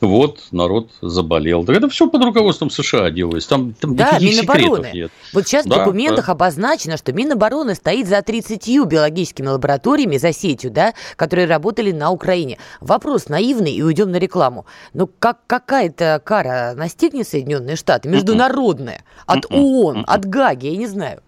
[0.00, 1.64] Вот, народ заболел.
[1.64, 3.48] Так это все под руководством США делается.
[3.48, 4.90] Там, там да, Минобороны.
[4.92, 5.12] Нет.
[5.32, 6.32] Вот сейчас да, в документах да.
[6.32, 12.58] обозначено, что Минобороны стоит за 30 биологическими лабораториями, за сетью, да, которые работали на Украине.
[12.80, 14.66] Вопрос наивный, и уйдем на рекламу.
[14.94, 21.22] Но как какая-то кара настигнет Соединенные Штаты, международная, от ООН, от Гаги, я не знаю.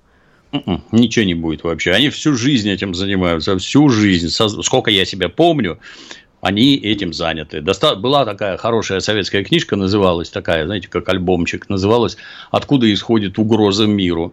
[0.91, 1.93] Ничего не будет вообще.
[1.93, 4.29] Они всю жизнь этим занимаются, всю жизнь.
[4.29, 5.79] Сколько я себя помню,
[6.41, 7.61] они этим заняты.
[7.61, 7.97] Доста...
[7.97, 12.17] Была такая хорошая советская книжка, называлась такая, знаете, как альбомчик, называлась
[12.51, 14.33] «Откуда исходит угроза миру».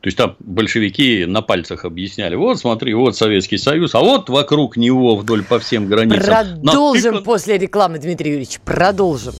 [0.00, 4.78] То есть там большевики на пальцах объясняли, вот смотри, вот Советский Союз, а вот вокруг
[4.78, 6.20] него вдоль по всем границам.
[6.20, 7.24] Продолжим Натыкан...
[7.24, 9.34] после рекламы, Дмитрий Юрьевич, продолжим.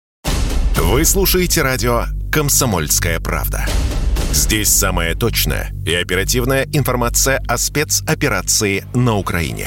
[0.77, 3.65] Вы слушаете радио «Комсомольская правда».
[4.33, 9.67] Здесь самая точная и оперативная информация о спецоперации на Украине.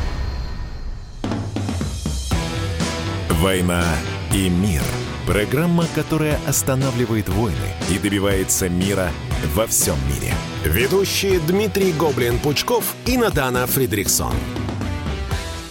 [3.41, 3.83] «Война
[4.35, 4.83] и мир»–
[5.25, 7.55] программа, которая останавливает войны
[7.89, 9.09] и добивается мира
[9.55, 10.31] во всем мире.
[10.63, 14.35] Ведущие Дмитрий Гоблин-Пучков и Надана Фридрихсон.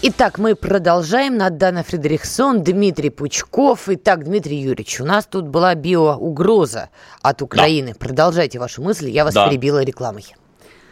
[0.02, 1.37] Итак, мы продолжаем.
[1.37, 3.83] Надана Фредериксон, Дмитрий Пучков.
[3.87, 6.88] Итак, Дмитрий Юрьевич, у нас тут была биоугроза
[7.22, 7.92] от Украины.
[7.92, 7.98] Да.
[8.00, 9.48] Продолжайте ваши мысли, я вас да.
[9.48, 10.24] перебила рекламой.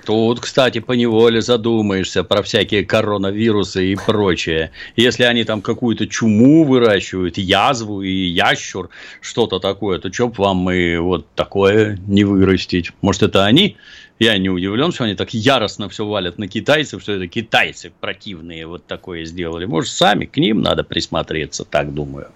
[0.04, 4.70] Тут, кстати, поневоле задумаешься про всякие коронавирусы и прочее.
[4.96, 8.88] Если они там какую-то чуму выращивают, язву и ящур,
[9.20, 12.92] что-то такое, то что б вам и вот такое не вырастить?
[13.02, 13.76] Может, это они?
[14.18, 18.66] Я не удивлен, что они так яростно все валят на китайцев, что это китайцы противные
[18.66, 19.64] вот такое сделали.
[19.64, 22.28] Может, сами к ним надо присмотреться, так думаю.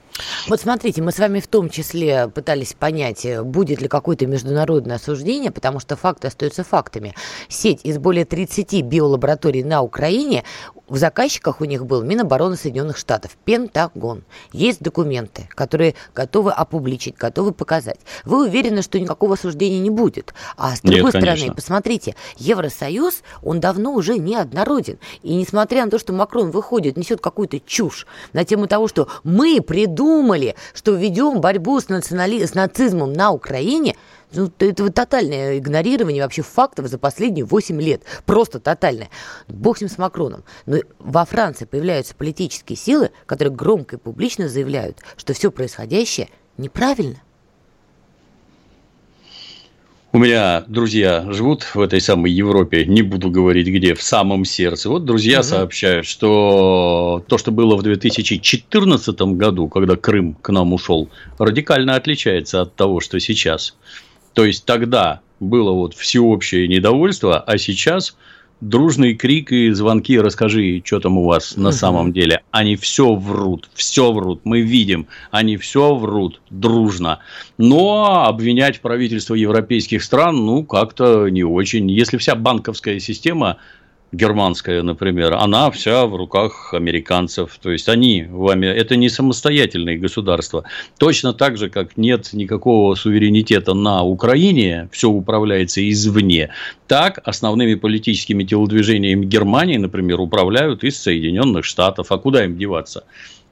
[0.49, 4.97] Вот смотрите, мы с вами в том числе пытались понять, э, будет ли какое-то международное
[4.97, 7.15] осуждение, потому что факты остаются фактами.
[7.49, 10.45] Сеть из более 30 биолабораторий на Украине,
[10.89, 14.25] в заказчиках у них был Минобороны Соединенных Штатов, Пентагон.
[14.53, 18.01] Есть документы, которые готовы опубличить, готовы показать.
[18.25, 20.35] Вы уверены, что никакого осуждения не будет?
[20.57, 24.99] А с другой Нет, стороны, посмотрите, Евросоюз, он давно уже не однороден.
[25.23, 29.63] И несмотря на то, что Макрон выходит, несет какую-то чушь на тему того, что мы
[29.63, 32.45] придумали думали, что ведем борьбу с, национали...
[32.45, 33.97] с нацизмом на Украине,
[34.33, 38.03] ну, это тотальное игнорирование вообще фактов за последние 8 лет.
[38.27, 39.11] Просто тотальное.
[39.47, 40.43] Бог с ним с Макроном.
[40.67, 47.23] Но во Франции появляются политические силы, которые громко и публично заявляют, что все происходящее неправильно.
[50.15, 54.91] У меня друзья живут в этой самой Европе, не буду говорить где, в самом сердце.
[54.91, 55.45] Вот друзья угу.
[55.45, 62.61] сообщают, что то, что было в 2014 году, когда Крым к нам ушел, радикально отличается
[62.61, 63.75] от того, что сейчас.
[64.35, 68.15] То есть тогда было вот всеобщее недовольство, а сейчас
[68.63, 72.43] дружный крик и звонки, расскажи, что там у вас на самом деле.
[72.53, 77.19] Они все врут, все врут, мы видим, они все врут дружно.
[77.59, 81.91] Но обвинять правительство европейских стран, ну, как-то не очень.
[81.91, 83.59] Если вся банковская система
[84.13, 87.59] германская, например, она вся в руках американцев.
[87.61, 90.65] То есть они вами, это не самостоятельные государства.
[90.99, 96.51] Точно так же, как нет никакого суверенитета на Украине, все управляется извне,
[96.87, 102.13] так основными политическими телодвижениями Германии, например, управляют из Соединенных Штатов.
[102.13, 103.05] А куда им деваться?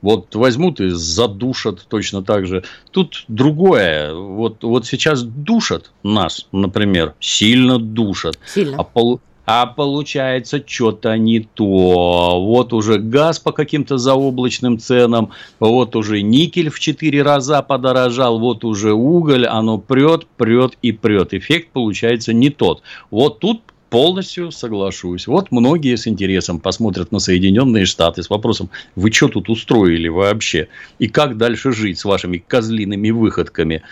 [0.03, 2.65] Вот возьмут и задушат точно так же.
[2.91, 4.15] Тут другое.
[4.15, 8.39] Вот, вот сейчас душат нас, например, сильно душат.
[8.47, 8.79] Сильно.
[8.79, 12.41] А, пол, а получается что-то не то.
[12.45, 18.65] Вот уже газ по каким-то заоблачным ценам, вот уже никель в 4 раза подорожал, вот
[18.65, 21.35] уже уголь, оно прет, прет и прет.
[21.35, 22.83] Эффект получается не тот.
[23.11, 25.27] Вот тут полностью соглашусь.
[25.27, 30.69] Вот многие с интересом посмотрят на Соединенные Штаты с вопросом, вы что тут устроили вообще?
[30.99, 33.83] И как дальше жить с вашими козлиными выходками?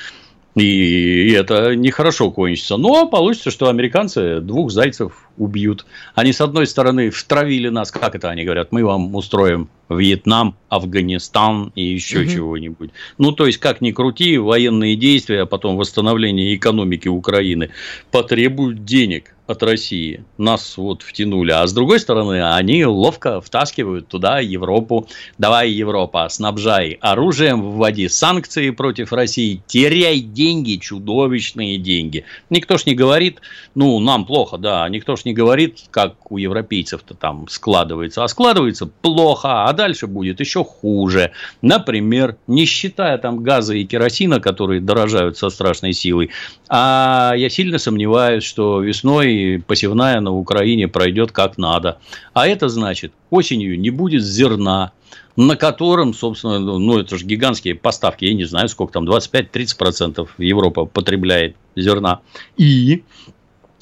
[0.59, 2.77] И это нехорошо кончится.
[2.77, 5.87] Но получится, что американцы двух зайцев убьют.
[6.15, 11.73] Они, с одной стороны, втравили нас, как это они говорят, мы вам устроим Вьетнам, Афганистан
[11.75, 12.31] и еще угу.
[12.31, 12.91] чего-нибудь.
[13.19, 17.71] Ну, то есть, как ни крути, военные действия, а потом восстановление экономики Украины
[18.11, 20.25] потребуют денег от России.
[20.37, 21.53] Нас вот втянули.
[21.53, 25.09] А с другой стороны, они ловко втаскивают туда Европу.
[25.39, 32.25] Давай, Европа, снабжай оружием, вводи санкции против России, теряй деньги, чудовищные деньги.
[32.51, 33.41] Никто ж не говорит,
[33.75, 38.25] ну, нам плохо, да, никто ж не говорит, как у европейцев-то там складывается.
[38.25, 41.33] А складывается плохо, а дальше будет еще хуже.
[41.63, 46.31] Например, не считая там газа и керосина, которые дорожают со страшной силой,
[46.69, 51.99] а я сильно сомневаюсь, что весной посевная на Украине пройдет как надо.
[52.33, 54.93] А это значит, осенью не будет зерна,
[55.37, 60.85] на котором, собственно, ну, это же гигантские поставки, я не знаю, сколько там, 25-30% Европа
[60.85, 62.21] потребляет зерна.
[62.57, 63.05] И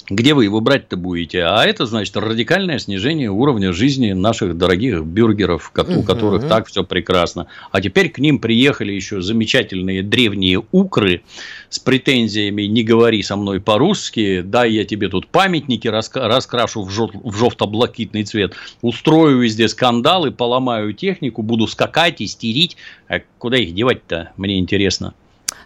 [0.09, 1.43] где вы его брать-то будете?
[1.45, 6.49] А это значит радикальное снижение уровня жизни наших дорогих бюргеров, у которых угу.
[6.49, 7.49] так все прекрасно.
[7.73, 11.23] А теперь к ним приехали еще замечательные древние укры
[11.69, 17.11] с претензиями «не говори со мной по-русски», «дай я тебе тут памятники раскрашу в, жел-
[17.13, 22.77] в жовто-блакитный цвет, устрою везде скандалы, поломаю технику, буду скакать, истерить».
[23.09, 25.15] А куда их девать-то, мне интересно.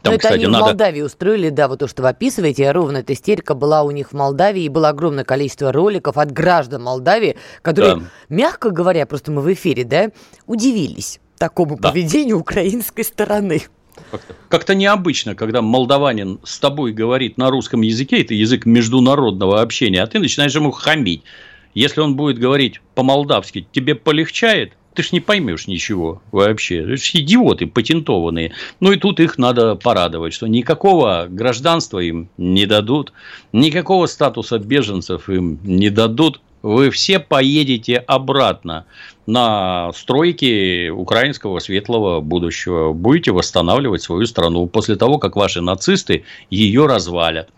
[0.02, 0.64] Там, Но это кстати, они надо...
[0.64, 4.12] в Молдавии устроили, да, вот то, что вы описываете, ровно эта истерика была у них
[4.12, 8.02] в Молдавии, и было огромное количество роликов от граждан Молдавии, которые, да.
[8.30, 10.10] мягко говоря, просто мы в эфире, да,
[10.46, 11.90] удивились такому да.
[11.90, 13.62] поведению украинской стороны.
[14.48, 20.06] Как-то, необычно, когда молдаванин с тобой говорит на русском языке, это язык международного общения, а
[20.06, 21.22] ты начинаешь ему хамить.
[21.74, 26.78] Если он будет говорить по-молдавски, тебе полегчает, ты ж не поймешь ничего вообще.
[26.78, 28.52] Это ж идиоты патентованные.
[28.80, 33.12] Ну и тут их надо порадовать, что никакого гражданства им не дадут,
[33.52, 36.40] никакого статуса беженцев им не дадут.
[36.62, 38.84] Вы все поедете обратно
[39.26, 42.92] на стройки украинского светлого будущего.
[42.92, 47.48] Будете восстанавливать свою страну после того, как ваши нацисты ее развалят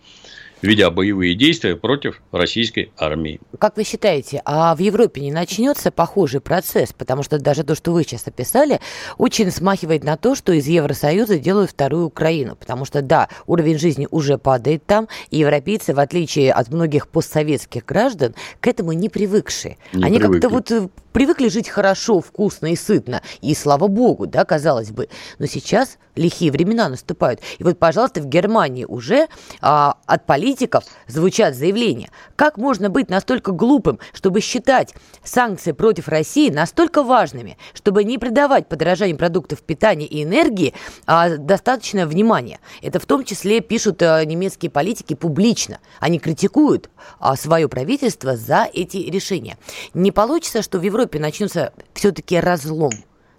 [0.63, 3.39] ведя боевые действия против российской армии.
[3.59, 6.93] Как вы считаете, а в Европе не начнется похожий процесс?
[6.93, 8.79] Потому что даже то, что вы сейчас описали,
[9.17, 12.55] очень смахивает на то, что из Евросоюза делают вторую Украину.
[12.55, 17.85] Потому что, да, уровень жизни уже падает там, и европейцы, в отличие от многих постсоветских
[17.85, 19.77] граждан, к этому не привыкшие.
[19.91, 23.21] Не Они как-то вот э, привыкли жить хорошо, вкусно и сытно.
[23.41, 25.07] И слава богу, да, казалось бы.
[25.39, 27.39] Но сейчас лихие времена наступают.
[27.57, 29.27] И вот, пожалуйста, в Германии уже
[29.61, 32.09] а, от политиков звучат заявления.
[32.35, 38.67] Как можно быть настолько глупым, чтобы считать санкции против России настолько важными, чтобы не придавать
[38.67, 40.73] подорожанию продуктов питания и энергии
[41.05, 42.59] а, достаточно внимания?
[42.81, 45.79] Это в том числе пишут а, немецкие политики публично.
[45.99, 49.57] Они критикуют а, свое правительство за эти решения.
[49.93, 52.91] Не получится, что в Европе Европе начнется все-таки разлом.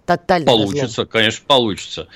[0.05, 1.07] Тотальный получится, разлом.
[1.07, 2.07] конечно, получится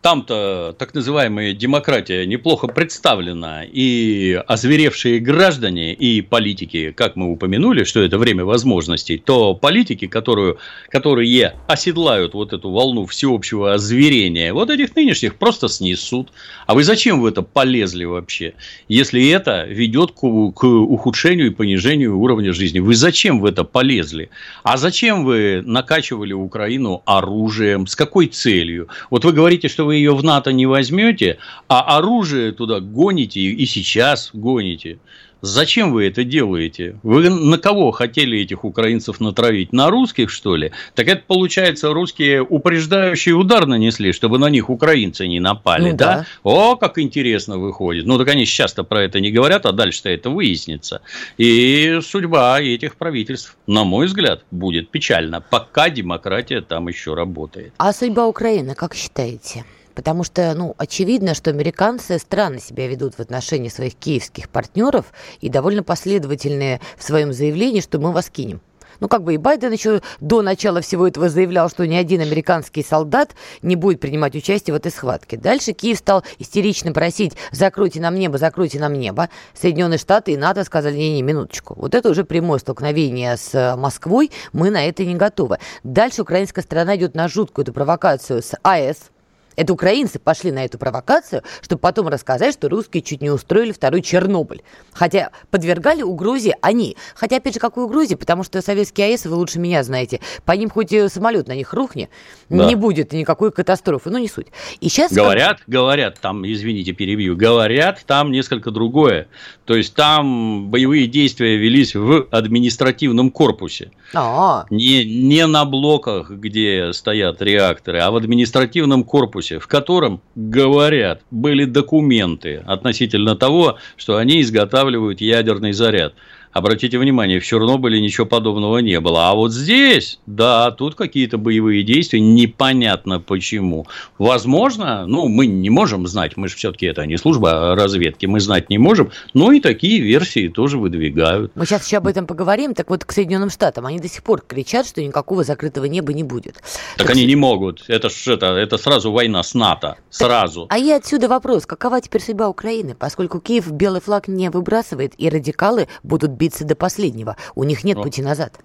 [0.00, 8.00] там-то так называемая демократия неплохо представлена, и озверевшие граждане и политики, как мы упомянули, что
[8.00, 10.58] это время возможностей, то политики, которую,
[10.88, 16.28] которые оседлают вот эту волну всеобщего озверения, вот этих нынешних просто снесут.
[16.66, 18.54] А вы зачем в это полезли вообще,
[18.86, 22.78] если это ведет к, к ухудшению и понижению уровня жизни?
[22.78, 24.30] Вы зачем в это полезли?
[24.62, 27.86] А зачем вы накачивали Украину оружием?
[27.86, 28.88] С какой целью?
[29.10, 33.64] Вот вы говорите, что вы ее в НАТО не возьмете, а оружие туда гоните и
[33.64, 34.98] сейчас гоните.
[35.40, 36.98] Зачем вы это делаете?
[37.02, 39.72] Вы на кого хотели этих украинцев натравить?
[39.72, 40.72] На русских, что ли?
[40.94, 46.06] Так это, получается, русские упреждающий удар нанесли, чтобы на них украинцы не напали, ну, да?
[46.06, 46.26] да?
[46.42, 48.04] О, как интересно выходит.
[48.04, 51.02] Ну, так они сейчас-то про это не говорят, а дальше-то это выяснится.
[51.36, 57.72] И судьба этих правительств, на мой взгляд, будет печальна, пока демократия там еще работает.
[57.78, 59.64] А судьба Украины, как считаете?
[59.98, 65.06] Потому что, ну, очевидно, что американцы странно себя ведут в отношении своих киевских партнеров
[65.40, 68.60] и довольно последовательные в своем заявлении, что мы вас кинем.
[69.00, 72.84] Ну, как бы и Байден еще до начала всего этого заявлял, что ни один американский
[72.84, 75.36] солдат не будет принимать участие в этой схватке.
[75.36, 79.28] Дальше Киев стал истерично просить, закройте нам небо, закройте нам небо.
[79.52, 81.74] Соединенные Штаты и НАТО сказали, не-не, минуточку.
[81.76, 85.58] Вот это уже прямое столкновение с Москвой, мы на это не готовы.
[85.82, 89.10] Дальше украинская сторона идет на жуткую эту провокацию с АЭС,
[89.58, 94.02] это украинцы пошли на эту провокацию, чтобы потом рассказать, что русские чуть не устроили второй
[94.02, 94.62] Чернобыль.
[94.92, 96.96] Хотя подвергали угрозе они.
[97.16, 98.16] Хотя, опять же, какой угрозе?
[98.16, 101.74] Потому что советские АЭС, вы лучше меня знаете, по ним хоть и самолет на них
[101.74, 102.08] рухни,
[102.48, 102.66] да.
[102.66, 104.10] не будет никакой катастрофы.
[104.10, 104.46] Ну, не суть.
[104.80, 105.12] И сейчас...
[105.12, 109.26] Говорят, говорят, там, извините, перебью, говорят, там несколько другое.
[109.64, 113.90] То есть, там боевые действия велись в административном корпусе.
[114.14, 114.66] А-а.
[114.70, 121.22] Не, не на блоках, где стоят реакторы, а в административном корпусе корпусе, в котором, говорят,
[121.30, 126.14] были документы относительно того, что они изготавливают ядерный заряд.
[126.52, 129.30] Обратите внимание, в Чернобыле ничего подобного не было.
[129.30, 133.86] А вот здесь, да, тут какие-то боевые действия, непонятно почему.
[134.18, 138.70] Возможно, ну, мы не можем знать, мы же все-таки это не служба разведки, мы знать
[138.70, 141.52] не можем, но и такие версии тоже выдвигают.
[141.54, 142.74] Мы сейчас еще об этом поговорим.
[142.74, 146.22] Так вот, к Соединенным Штатам, они до сих пор кричат, что никакого закрытого неба не
[146.22, 146.54] будет.
[146.96, 147.84] Так, так они не могут.
[147.88, 149.96] Это, ж, это, это сразу война с НАТО.
[150.10, 150.66] Сразу.
[150.66, 152.94] Так, а и отсюда вопрос, какова теперь судьба Украины?
[152.98, 157.36] Поскольку Киев белый флаг не выбрасывает, и радикалы будут биться до последнего.
[157.54, 158.02] У них нет О.
[158.02, 158.58] пути назад.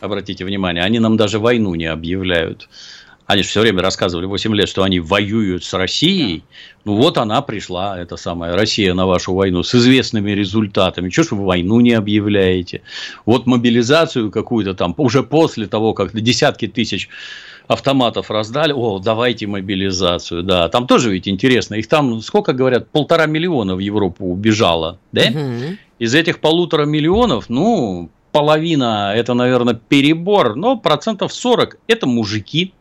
[0.00, 2.68] Обратите внимание, они нам даже войну не объявляют.
[3.26, 6.44] Они же все время рассказывали 8 лет, что они воюют с Россией.
[6.84, 11.10] Ну вот она пришла, эта самая Россия на вашу войну с известными результатами.
[11.10, 12.82] Чего ж вы войну не объявляете?
[13.24, 17.08] Вот мобилизацию какую-то там, уже после того, как десятки тысяч
[17.66, 23.26] автоматов раздали, о, давайте мобилизацию, да, там тоже ведь интересно, их там, сколько говорят, полтора
[23.26, 25.22] миллиона в Европу убежало, да?
[25.22, 25.76] Угу.
[25.98, 32.74] Из этих полутора миллионов, ну, половина это, наверное, перебор, но процентов 40 это мужики,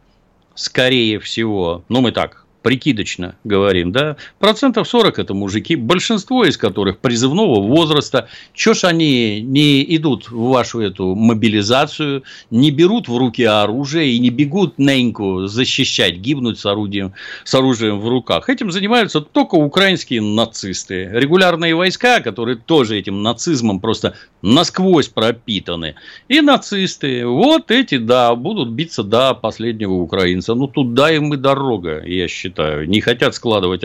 [0.53, 1.83] скорее всего.
[1.87, 8.27] Ну, мы так прикидочно говорим, да, процентов 40 это мужики, большинство из которых призывного возраста.
[8.55, 14.17] Чё ж они не идут в вашу эту мобилизацию, не берут в руки оружие и
[14.17, 17.13] не бегут неньку защищать, гибнуть с орудием,
[17.43, 18.49] с оружием в руках.
[18.49, 21.07] Этим занимаются только украинские нацисты.
[21.13, 25.93] Регулярные войска, которые тоже этим нацизмом просто насквозь пропитаны.
[26.29, 27.27] И нацисты.
[27.27, 30.55] Вот эти, да, будут биться до последнего украинца.
[30.55, 33.83] Ну, туда им и дорога, я считаю считаю, не хотят складывать.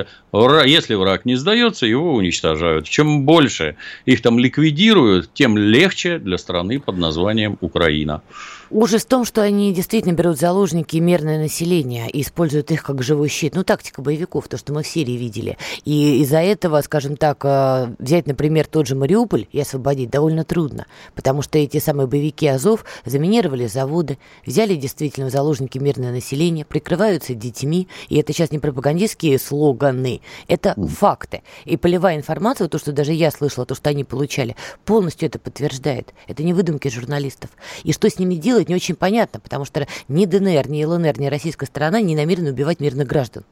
[0.67, 2.89] Если враг не сдается, его уничтожают.
[2.89, 8.23] Чем больше их там ликвидируют, тем легче для страны под названием Украина.
[8.71, 13.29] Ужас в том, что они действительно берут заложники мирное население и используют их как живой
[13.29, 13.57] щит.
[13.57, 15.59] Ну, тактика боевиков, то, что мы в Сирии видели.
[15.85, 20.87] И из-за этого, скажем так, э, взять, например, тот же Мариуполь и освободить довольно трудно,
[21.17, 27.35] потому что эти самые боевики Азов заминировали заводы, взяли действительно в заложники мирное население, прикрываются
[27.35, 31.43] детьми, и это сейчас не пропагандистские слоганы, это факты.
[31.65, 34.55] И полевая информация, то, что даже я слышала, то, что они получали,
[34.85, 36.15] полностью это подтверждает.
[36.29, 37.51] Это не выдумки журналистов.
[37.83, 41.19] И что с ними делать, делать, не очень понятно, потому что ни ДНР, ни ЛНР,
[41.19, 43.45] ни российская сторона не намерены убивать мирных граждан.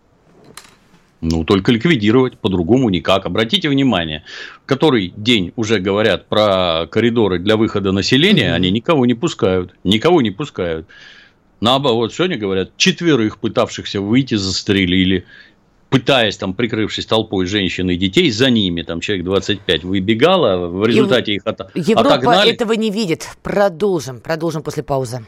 [1.20, 3.26] Ну, только ликвидировать, по-другому никак.
[3.26, 4.22] Обратите внимание,
[4.66, 8.54] который день уже говорят про коридоры для выхода населения, mm-hmm.
[8.54, 9.74] они никого не пускают.
[9.82, 10.86] Никого не пускают.
[11.61, 15.24] Наоборот, сегодня говорят, четверых пытавшихся выйти застрелили
[15.91, 21.34] пытаясь там, прикрывшись толпой женщин и детей, за ними, там человек 25 выбегало, в результате
[21.34, 21.43] Ев...
[21.43, 21.76] их от...
[21.76, 22.53] Европа отогнали.
[22.53, 23.28] этого не видит.
[23.43, 25.24] Продолжим, продолжим после паузы.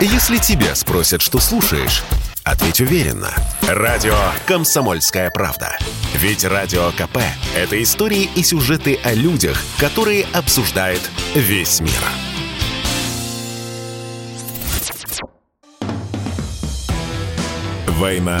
[0.00, 2.02] Если тебя спросят, что слушаешь,
[2.44, 3.30] ответь уверенно.
[3.68, 5.76] Радио «Комсомольская правда».
[6.14, 7.18] Ведь Радио КП–
[7.56, 11.00] это истории и сюжеты о людях, которые обсуждает
[11.34, 11.90] весь мир.
[17.86, 18.40] «Война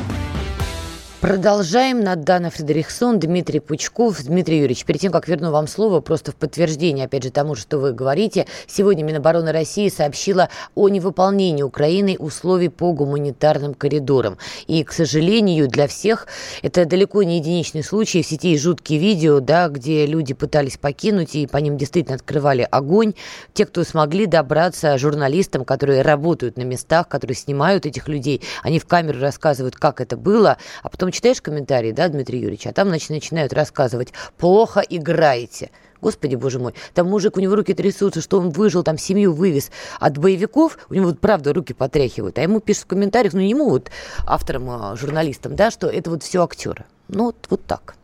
[1.21, 2.03] Продолжаем.
[2.03, 4.23] Надана Фредериксон, Дмитрий Пучков.
[4.23, 7.77] Дмитрий Юрьевич, перед тем, как верну вам слово, просто в подтверждение, опять же, тому, что
[7.77, 14.39] вы говорите, сегодня Минобороны России сообщила о невыполнении Украиной условий по гуманитарным коридорам.
[14.65, 16.25] И, к сожалению, для всех
[16.63, 18.23] это далеко не единичный случай.
[18.23, 23.13] В сети жуткие видео, да, где люди пытались покинуть, и по ним действительно открывали огонь.
[23.53, 28.87] Те, кто смогли добраться журналистам, которые работают на местах, которые снимают этих людей, они в
[28.87, 33.09] камеру рассказывают, как это было, а потом читаешь комментарии, да, Дмитрий Юрьевич, а там, значит,
[33.09, 35.71] начинают рассказывать, плохо играете.
[36.01, 39.71] Господи, боже мой, там мужик, у него руки трясутся, что он выжил, там семью вывез
[39.99, 43.51] от боевиков, у него вот правда руки потряхивают, а ему пишут в комментариях, ну не
[43.51, 43.91] ему, вот
[44.25, 46.85] авторам, а, журналистам, да, что это вот все актеры.
[47.07, 47.95] Ну вот, вот так.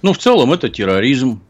[0.00, 1.40] Ну, в целом это терроризм,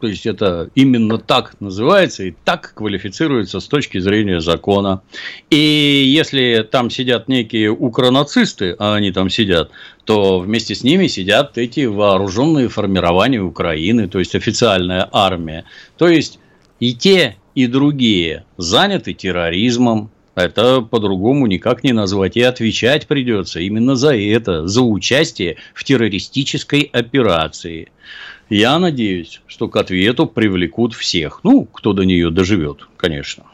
[0.00, 5.02] то есть это именно так называется и так квалифицируется с точки зрения закона.
[5.50, 9.70] И если там сидят некие укронацисты, а они там сидят,
[10.04, 15.64] то вместе с ними сидят эти вооруженные формирования Украины, то есть официальная армия.
[15.98, 16.38] То есть
[16.78, 22.36] и те, и другие заняты терроризмом, это по-другому никак не назвать.
[22.36, 27.88] И отвечать придется именно за это, за участие в террористической операции.
[28.50, 31.40] Я надеюсь, что к ответу привлекут всех.
[31.44, 33.44] Ну, кто до нее доживет, конечно.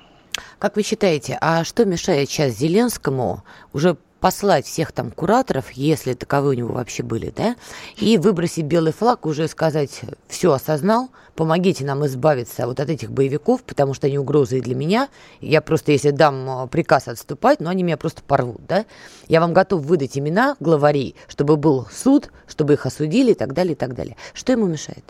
[0.59, 3.45] Как вы считаете, а что мешает сейчас Зеленскому
[3.75, 7.57] уже послать всех там кураторов, если таковые у него вообще были, да,
[7.99, 13.63] и выбросить белый флаг, уже сказать, все осознал, помогите нам избавиться вот от этих боевиков,
[13.63, 15.09] потому что они угрозы и для меня.
[15.41, 18.87] Я просто, если дам а, приказ отступать, ну, они меня просто порвут, да.
[19.29, 23.73] Я вам готов выдать имена главарей, чтобы был суд, чтобы их осудили и так далее,
[23.75, 24.17] и так далее.
[24.33, 25.05] Что ему мешает?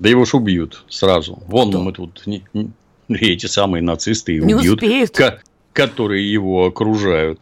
[0.00, 1.42] Да его ж убьют сразу.
[1.46, 1.80] Вон Кто?
[1.80, 2.72] мы тут не, не,
[3.08, 5.18] эти самые нацисты и не убьют, успеют.
[5.72, 7.40] которые его окружают.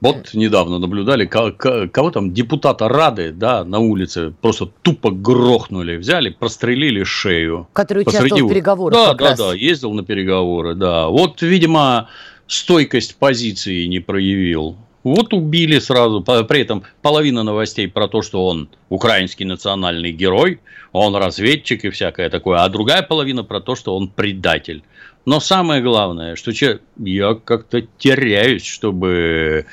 [0.00, 7.04] Вот недавно наблюдали, кого там, депутата Рады, да, на улице просто тупо грохнули, взяли, прострелили
[7.04, 7.68] шею.
[7.74, 8.42] Который участвовал посреди...
[8.42, 9.38] в переговорах Да, да, раз.
[9.38, 11.08] да, ездил на переговоры, да.
[11.08, 12.08] Вот, видимо,
[12.46, 14.76] стойкость позиции не проявил.
[15.02, 16.22] Вот убили сразу.
[16.22, 20.60] При этом половина новостей про то, что он украинский национальный герой,
[20.92, 24.82] он разведчик и всякое такое, а другая половина про то, что он предатель.
[25.26, 26.52] Но самое главное, что
[26.98, 29.66] я как-то теряюсь, чтобы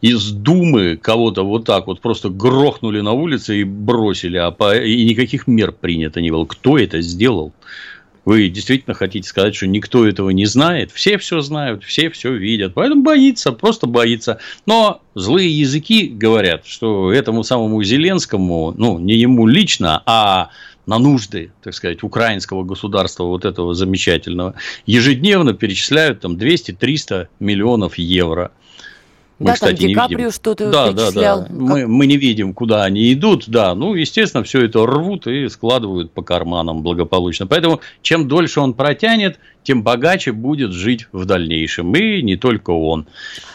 [0.00, 4.76] из Думы кого-то вот так вот просто грохнули на улице и бросили, а по...
[4.76, 6.44] и никаких мер принято не было.
[6.46, 7.52] Кто это сделал?
[8.24, 10.92] Вы действительно хотите сказать, что никто этого не знает?
[10.92, 12.74] Все все знают, все все видят.
[12.74, 14.38] Поэтому боится, просто боится.
[14.66, 20.50] Но злые языки говорят, что этому самому Зеленскому, ну, не ему лично, а
[20.90, 24.54] на нужды, так сказать, украинского государства вот этого замечательного,
[24.86, 28.50] ежедневно перечисляют там 200-300 миллионов евро.
[29.40, 31.40] Мы, да, кстати, там Ди Каприо что-то да, перечислял.
[31.40, 31.54] Да, да.
[31.54, 33.74] Мы, мы не видим, куда они идут, да.
[33.74, 37.46] Ну, естественно, все это рвут и складывают по карманам благополучно.
[37.46, 41.94] Поэтому, чем дольше он протянет, тем богаче будет жить в дальнейшем.
[41.94, 43.06] И не только он.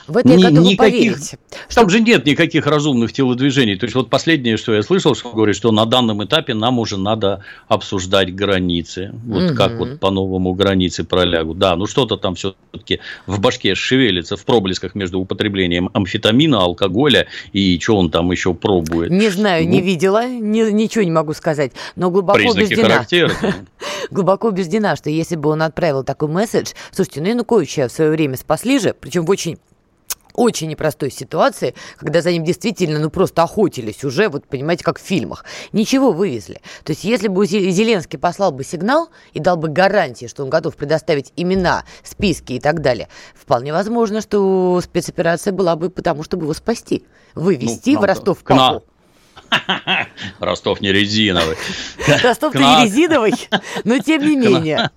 [0.08, 0.78] В это я готова никаких,
[1.14, 1.36] поверить.
[1.74, 3.76] Там же нет никаких разумных телодвижений.
[3.76, 6.98] То есть, вот последнее, что я слышал, что говорит, что на данном этапе нам уже
[6.98, 9.14] надо обсуждать границы.
[9.26, 9.56] Вот угу.
[9.56, 11.60] как вот по-новому границы пролягут.
[11.60, 17.80] Да, ну что-то там все-таки в башке шевелится в проблесках между употреблением амфетамина, алкоголя и
[17.80, 19.12] что он там еще пробует.
[19.12, 22.90] Не знаю, ну, не видела, не, ничего не могу сказать, но глубоко признаки убеждена.
[22.90, 23.54] характерны.
[24.12, 28.38] глубоко убеждена, что если бы он отправил такой месседж, слушайте, ну Януковича в свое время
[28.38, 29.58] спасли же, причем в очень
[30.36, 35.02] очень непростой ситуации, когда за ним действительно, ну, просто охотились уже, вот, понимаете, как в
[35.02, 35.46] фильмах.
[35.72, 36.62] Ничего вывезли.
[36.84, 40.76] То есть, если бы Зеленский послал бы сигнал и дал бы гарантии, что он готов
[40.76, 46.54] предоставить имена, списки и так далее, вполне возможно, что спецоперация была бы потому, чтобы его
[46.54, 47.06] спасти.
[47.34, 48.86] Вывести ну, в Ростов-Папу.
[50.40, 51.56] Ростов не резиновый.
[52.24, 53.34] Ростов-то не резиновый,
[53.84, 54.92] но тем не менее.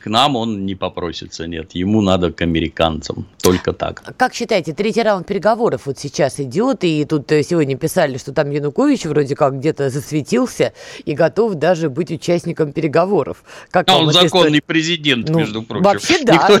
[0.00, 1.74] К нам он не попросится, нет.
[1.74, 3.26] Ему надо к американцам.
[3.42, 4.02] Только так.
[4.16, 8.50] Как считаете, третий раунд переговоров вот сейчас идет, и тут э, сегодня писали, что там
[8.50, 10.72] Янукович вроде как где-то засветился
[11.04, 13.42] и готов даже быть участником переговоров.
[13.70, 14.62] Как а он законный история?
[14.62, 15.84] президент, ну, между прочим.
[15.84, 16.60] Вообще да.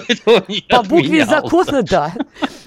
[0.68, 2.12] По букве закона, да.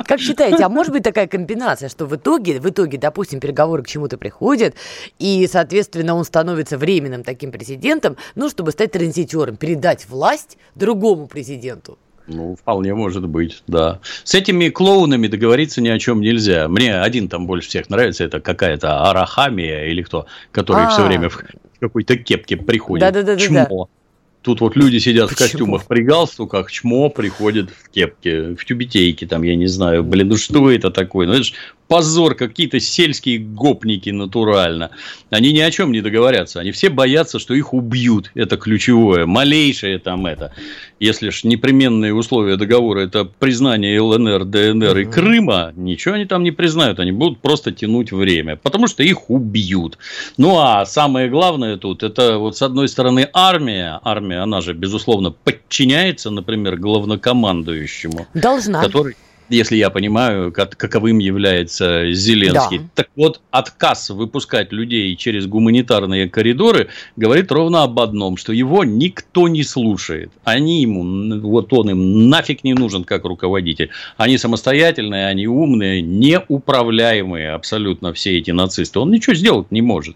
[0.05, 3.87] Как считаете, а может быть такая комбинация, что в итоге, в итоге, допустим, переговоры к
[3.87, 4.42] чему-то приходят,
[5.19, 11.97] и, соответственно, он становится временным таким президентом, ну, чтобы стать транзитером, передать власть другому президенту?
[12.27, 13.99] Ну, вполне может быть, да.
[14.23, 16.67] С этими клоунами договориться ни о чем нельзя.
[16.69, 21.07] Мне один там больше всех нравится, это какая-то Арахамия или кто, который все а.
[21.07, 21.43] время в
[21.79, 23.01] какой-то кепке приходит.
[23.01, 23.37] Да-да-да.
[23.37, 23.89] Чмо.
[24.41, 25.35] Тут вот люди сидят Почему?
[25.35, 30.27] в костюмах при галстуках, чмо приходит в кепке, в тюбетейке, там, я не знаю, блин,
[30.27, 31.27] ну что это такое?
[31.27, 31.53] Ну это же
[31.87, 34.91] позор, какие-то сельские гопники натурально.
[35.29, 36.59] Они ни о чем не договорятся.
[36.59, 38.31] Они все боятся, что их убьют.
[38.35, 39.25] Это ключевое.
[39.25, 40.53] Малейшее там это.
[40.99, 46.51] Если ж непременные условия договора это признание ЛНР, ДНР и Крыма, ничего они там не
[46.51, 46.99] признают.
[46.99, 48.55] Они будут просто тянуть время.
[48.55, 49.97] Потому что их убьют.
[50.37, 53.99] Ну а самое главное тут, это вот с одной стороны армия.
[54.03, 58.27] Армия, она же, безусловно, подчиняется, например, главнокомандующему.
[58.33, 58.83] Должна.
[58.83, 59.15] Который
[59.53, 62.79] если я понимаю, как, каковым является Зеленский.
[62.79, 62.85] Да.
[62.95, 69.47] Так вот, отказ выпускать людей через гуманитарные коридоры говорит ровно об одном, что его никто
[69.47, 70.31] не слушает.
[70.43, 73.89] Они ему, вот он им нафиг не нужен как руководитель.
[74.17, 78.99] Они самостоятельные, они умные, неуправляемые абсолютно все эти нацисты.
[78.99, 80.15] Он ничего сделать не может.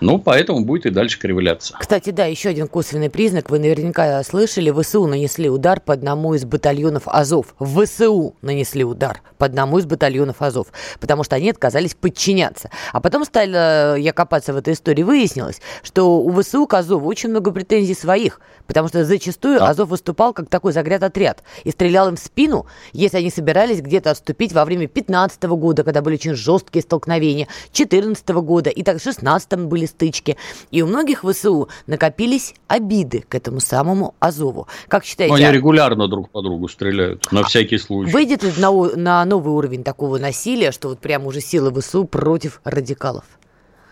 [0.00, 1.76] Ну, поэтому будет и дальше кривляться.
[1.78, 3.50] Кстати, да, еще один косвенный признак.
[3.50, 7.54] Вы наверняка слышали, ВСУ нанесли удар по одному из батальонов Азов.
[7.60, 10.68] ВСУ нанесли удар по одному из батальонов Азов,
[11.00, 12.70] потому что они отказались подчиняться.
[12.92, 17.30] А потом стали я копаться в этой истории, выяснилось, что у ВСУ к Азову очень
[17.30, 19.68] много претензий своих, потому что зачастую а?
[19.68, 24.52] Азов выступал как такой загряд-отряд и стрелял им в спину, если они собирались где-то отступить
[24.52, 28.98] во время 15 -го года, когда были очень жесткие столкновения, 14 -го года, и так
[28.98, 30.36] в 16 были стычки.
[30.70, 34.66] И у многих ВСУ накопились обиды к этому самому Азову.
[34.88, 35.32] Как считаете?
[35.32, 35.52] Но они а...
[35.52, 38.12] регулярно друг по другу стреляют, на а всякий случай.
[38.12, 42.60] Выйдет ли на, на новый уровень такого насилия, что вот прям уже силы ВСУ против
[42.64, 43.24] радикалов?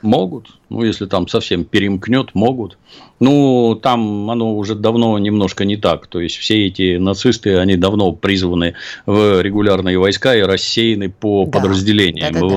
[0.02, 0.48] Могут.
[0.68, 2.76] Ну, если там совсем перемкнет, могут.
[3.20, 6.08] Ну, там оно уже давно немножко не так.
[6.08, 8.74] То есть, все эти нацисты, они давно призваны
[9.06, 11.52] в регулярные войска и рассеяны по да.
[11.52, 12.54] подразделениям да, да, да.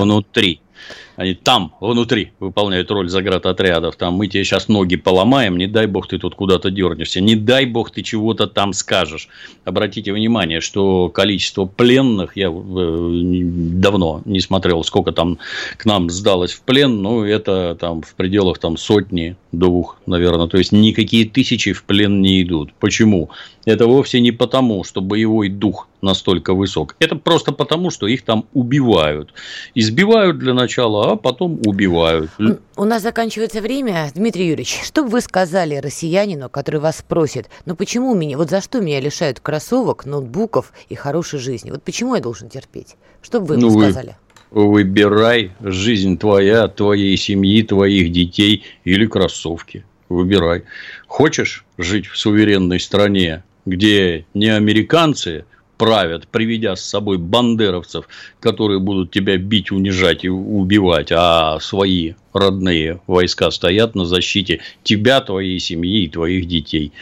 [1.16, 3.96] Они там, внутри, выполняют роль заградотрядов.
[3.96, 7.64] Там мы тебе сейчас ноги поломаем, не дай бог ты тут куда-то дернешься, не дай
[7.64, 9.28] бог ты чего-то там скажешь.
[9.64, 15.38] Обратите внимание, что количество пленных, я э, давно не смотрел, сколько там
[15.76, 20.48] к нам сдалось в плен, но это там в пределах там сотни, двух, наверное.
[20.48, 22.72] То есть, никакие тысячи в плен не идут.
[22.78, 23.30] Почему?
[23.64, 26.96] Это вовсе не потому, что боевой дух настолько высок.
[26.98, 29.32] Это просто потому, что их там убивают.
[29.74, 32.30] Избивают для начала, а потом убивают.
[32.76, 34.10] У нас заканчивается время.
[34.14, 38.60] Дмитрий Юрьевич, что бы вы сказали россиянину, который вас спросит, ну почему меня, вот за
[38.60, 41.70] что меня лишают кроссовок, ноутбуков и хорошей жизни?
[41.70, 42.96] Вот почему я должен терпеть?
[43.22, 44.16] Что бы вы ну, сказали?
[44.50, 49.84] Выбирай жизнь твоя, твоей семьи, твоих детей или кроссовки.
[50.08, 50.62] Выбирай.
[51.06, 55.44] Хочешь жить в суверенной стране, где не американцы
[55.76, 58.08] правят, приведя с собой бандеровцев,
[58.40, 65.20] которые будут тебя бить, унижать и убивать, а свои родные войска стоят на защите тебя,
[65.20, 66.92] твоей семьи и твоих детей.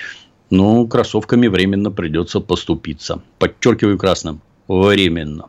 [0.50, 3.22] Ну, кроссовками временно придется поступиться.
[3.38, 4.40] Подчеркиваю красным.
[4.68, 5.46] Временно.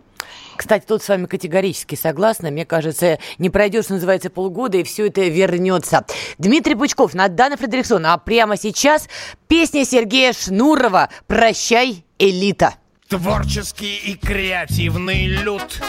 [0.57, 2.49] Кстати, тут с вами категорически согласна.
[2.49, 6.05] Мне кажется, не пройдет, что называется, полгода, и все это вернется.
[6.37, 8.05] Дмитрий Пучков, Надана Фредериксон.
[8.05, 9.09] А прямо сейчас
[9.47, 12.75] песня Сергея Шнурова «Прощай, элита».
[13.07, 15.79] Творческий и креативный люд.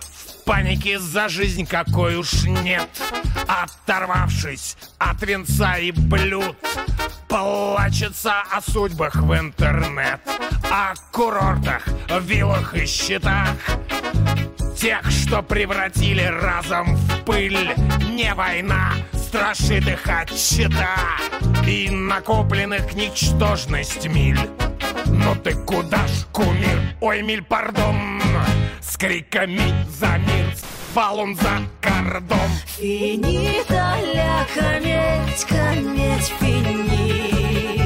[0.00, 2.88] В панике за жизнь какой уж нет.
[3.46, 6.56] Оторвавшись от венца и блюд
[7.28, 10.20] Плачется о судьбах в интернет
[10.70, 11.86] О курортах,
[12.20, 13.56] виллах и счетах.
[14.76, 17.74] Тех, что превратили разом в пыль
[18.10, 20.30] Не война страшит их от
[21.66, 24.38] И накопленных ничтожность миль
[25.12, 26.80] Ну ты куда ж, кумир?
[27.00, 28.20] Ой, миль, пардон.
[28.80, 30.40] С криками за мир
[30.94, 32.50] Валун за кордон.
[32.66, 37.80] Финита ля кометь, кометь, финита.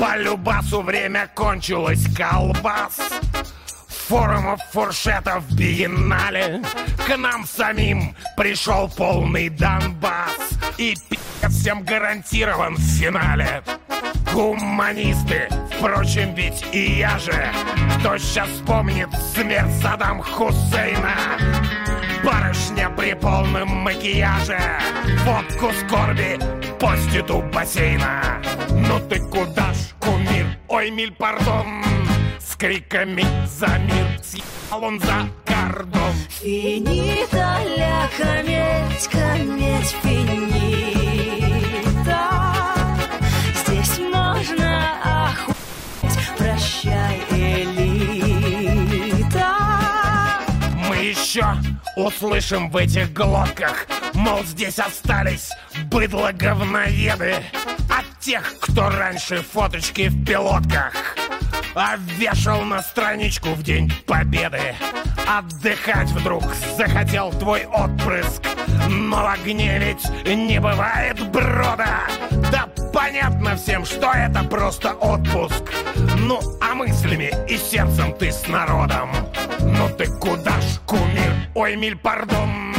[0.00, 2.98] По любасу время кончилось, колбас
[4.12, 6.60] форумов, фуршетов, биеннале.
[7.06, 10.50] К нам самим пришел полный Донбасс.
[10.76, 13.62] И пи*** всем гарантирован в финале.
[14.34, 15.48] Гуманисты,
[15.78, 17.50] впрочем, ведь и я же.
[17.98, 21.16] Кто сейчас вспомнит смерть Саддам Хусейна?
[22.22, 24.60] Барышня при полном макияже.
[25.24, 26.38] Водку скорби
[26.78, 28.42] постит у бассейна.
[28.68, 30.46] Ну ты куда ж, кумир?
[30.68, 31.82] Ой, миль, пардон
[32.62, 41.42] криками за мир Съехал он за кордон Финита ля кометь, кометь, финита.
[43.56, 44.70] Здесь можно
[45.02, 48.78] охуеть, прощай, элита.
[50.88, 51.44] Мы еще
[51.96, 55.50] услышим в этих глотках Мол, здесь остались
[55.90, 57.42] быдло-говноеды
[57.90, 60.92] От тех, кто раньше фоточки в пилотках
[61.74, 61.96] а
[62.64, 64.74] на страничку в День Победы.
[65.26, 66.42] Отдыхать вдруг
[66.76, 68.42] захотел твой отпрыск.
[68.88, 72.00] Но в огне ведь не бывает брода.
[72.50, 75.72] Да понятно всем, что это просто отпуск.
[76.18, 79.10] Ну, а мыслями и сердцем ты с народом.
[79.60, 81.32] Ну ты куда ж, кумир?
[81.54, 82.74] Ой, миль, пардон.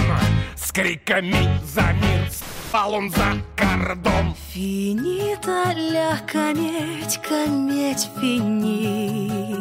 [0.56, 2.30] С криками за мир
[2.74, 4.36] валун за кордон.
[4.52, 9.56] Финита ля кометь, кометь финита.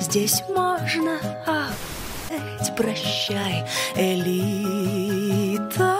[0.00, 3.64] Здесь можно охуеть, прощай,
[3.96, 5.98] элита.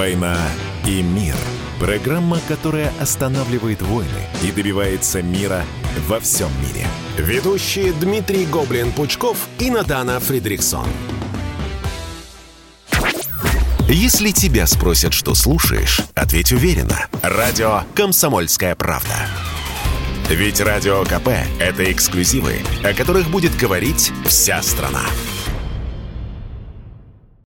[0.00, 0.38] «Война
[0.86, 1.36] и мир».
[1.78, 4.08] Программа, которая останавливает войны
[4.42, 5.62] и добивается мира
[6.08, 6.86] во всем мире.
[7.18, 10.86] Ведущие Дмитрий Гоблин-Пучков и Натана Фридриксон.
[13.90, 17.06] Если тебя спросят, что слушаешь, ответь уверенно.
[17.20, 19.28] Радио «Комсомольская правда».
[20.30, 21.28] Ведь Радио КП–
[21.60, 25.02] это эксклюзивы, о которых будет говорить вся страна.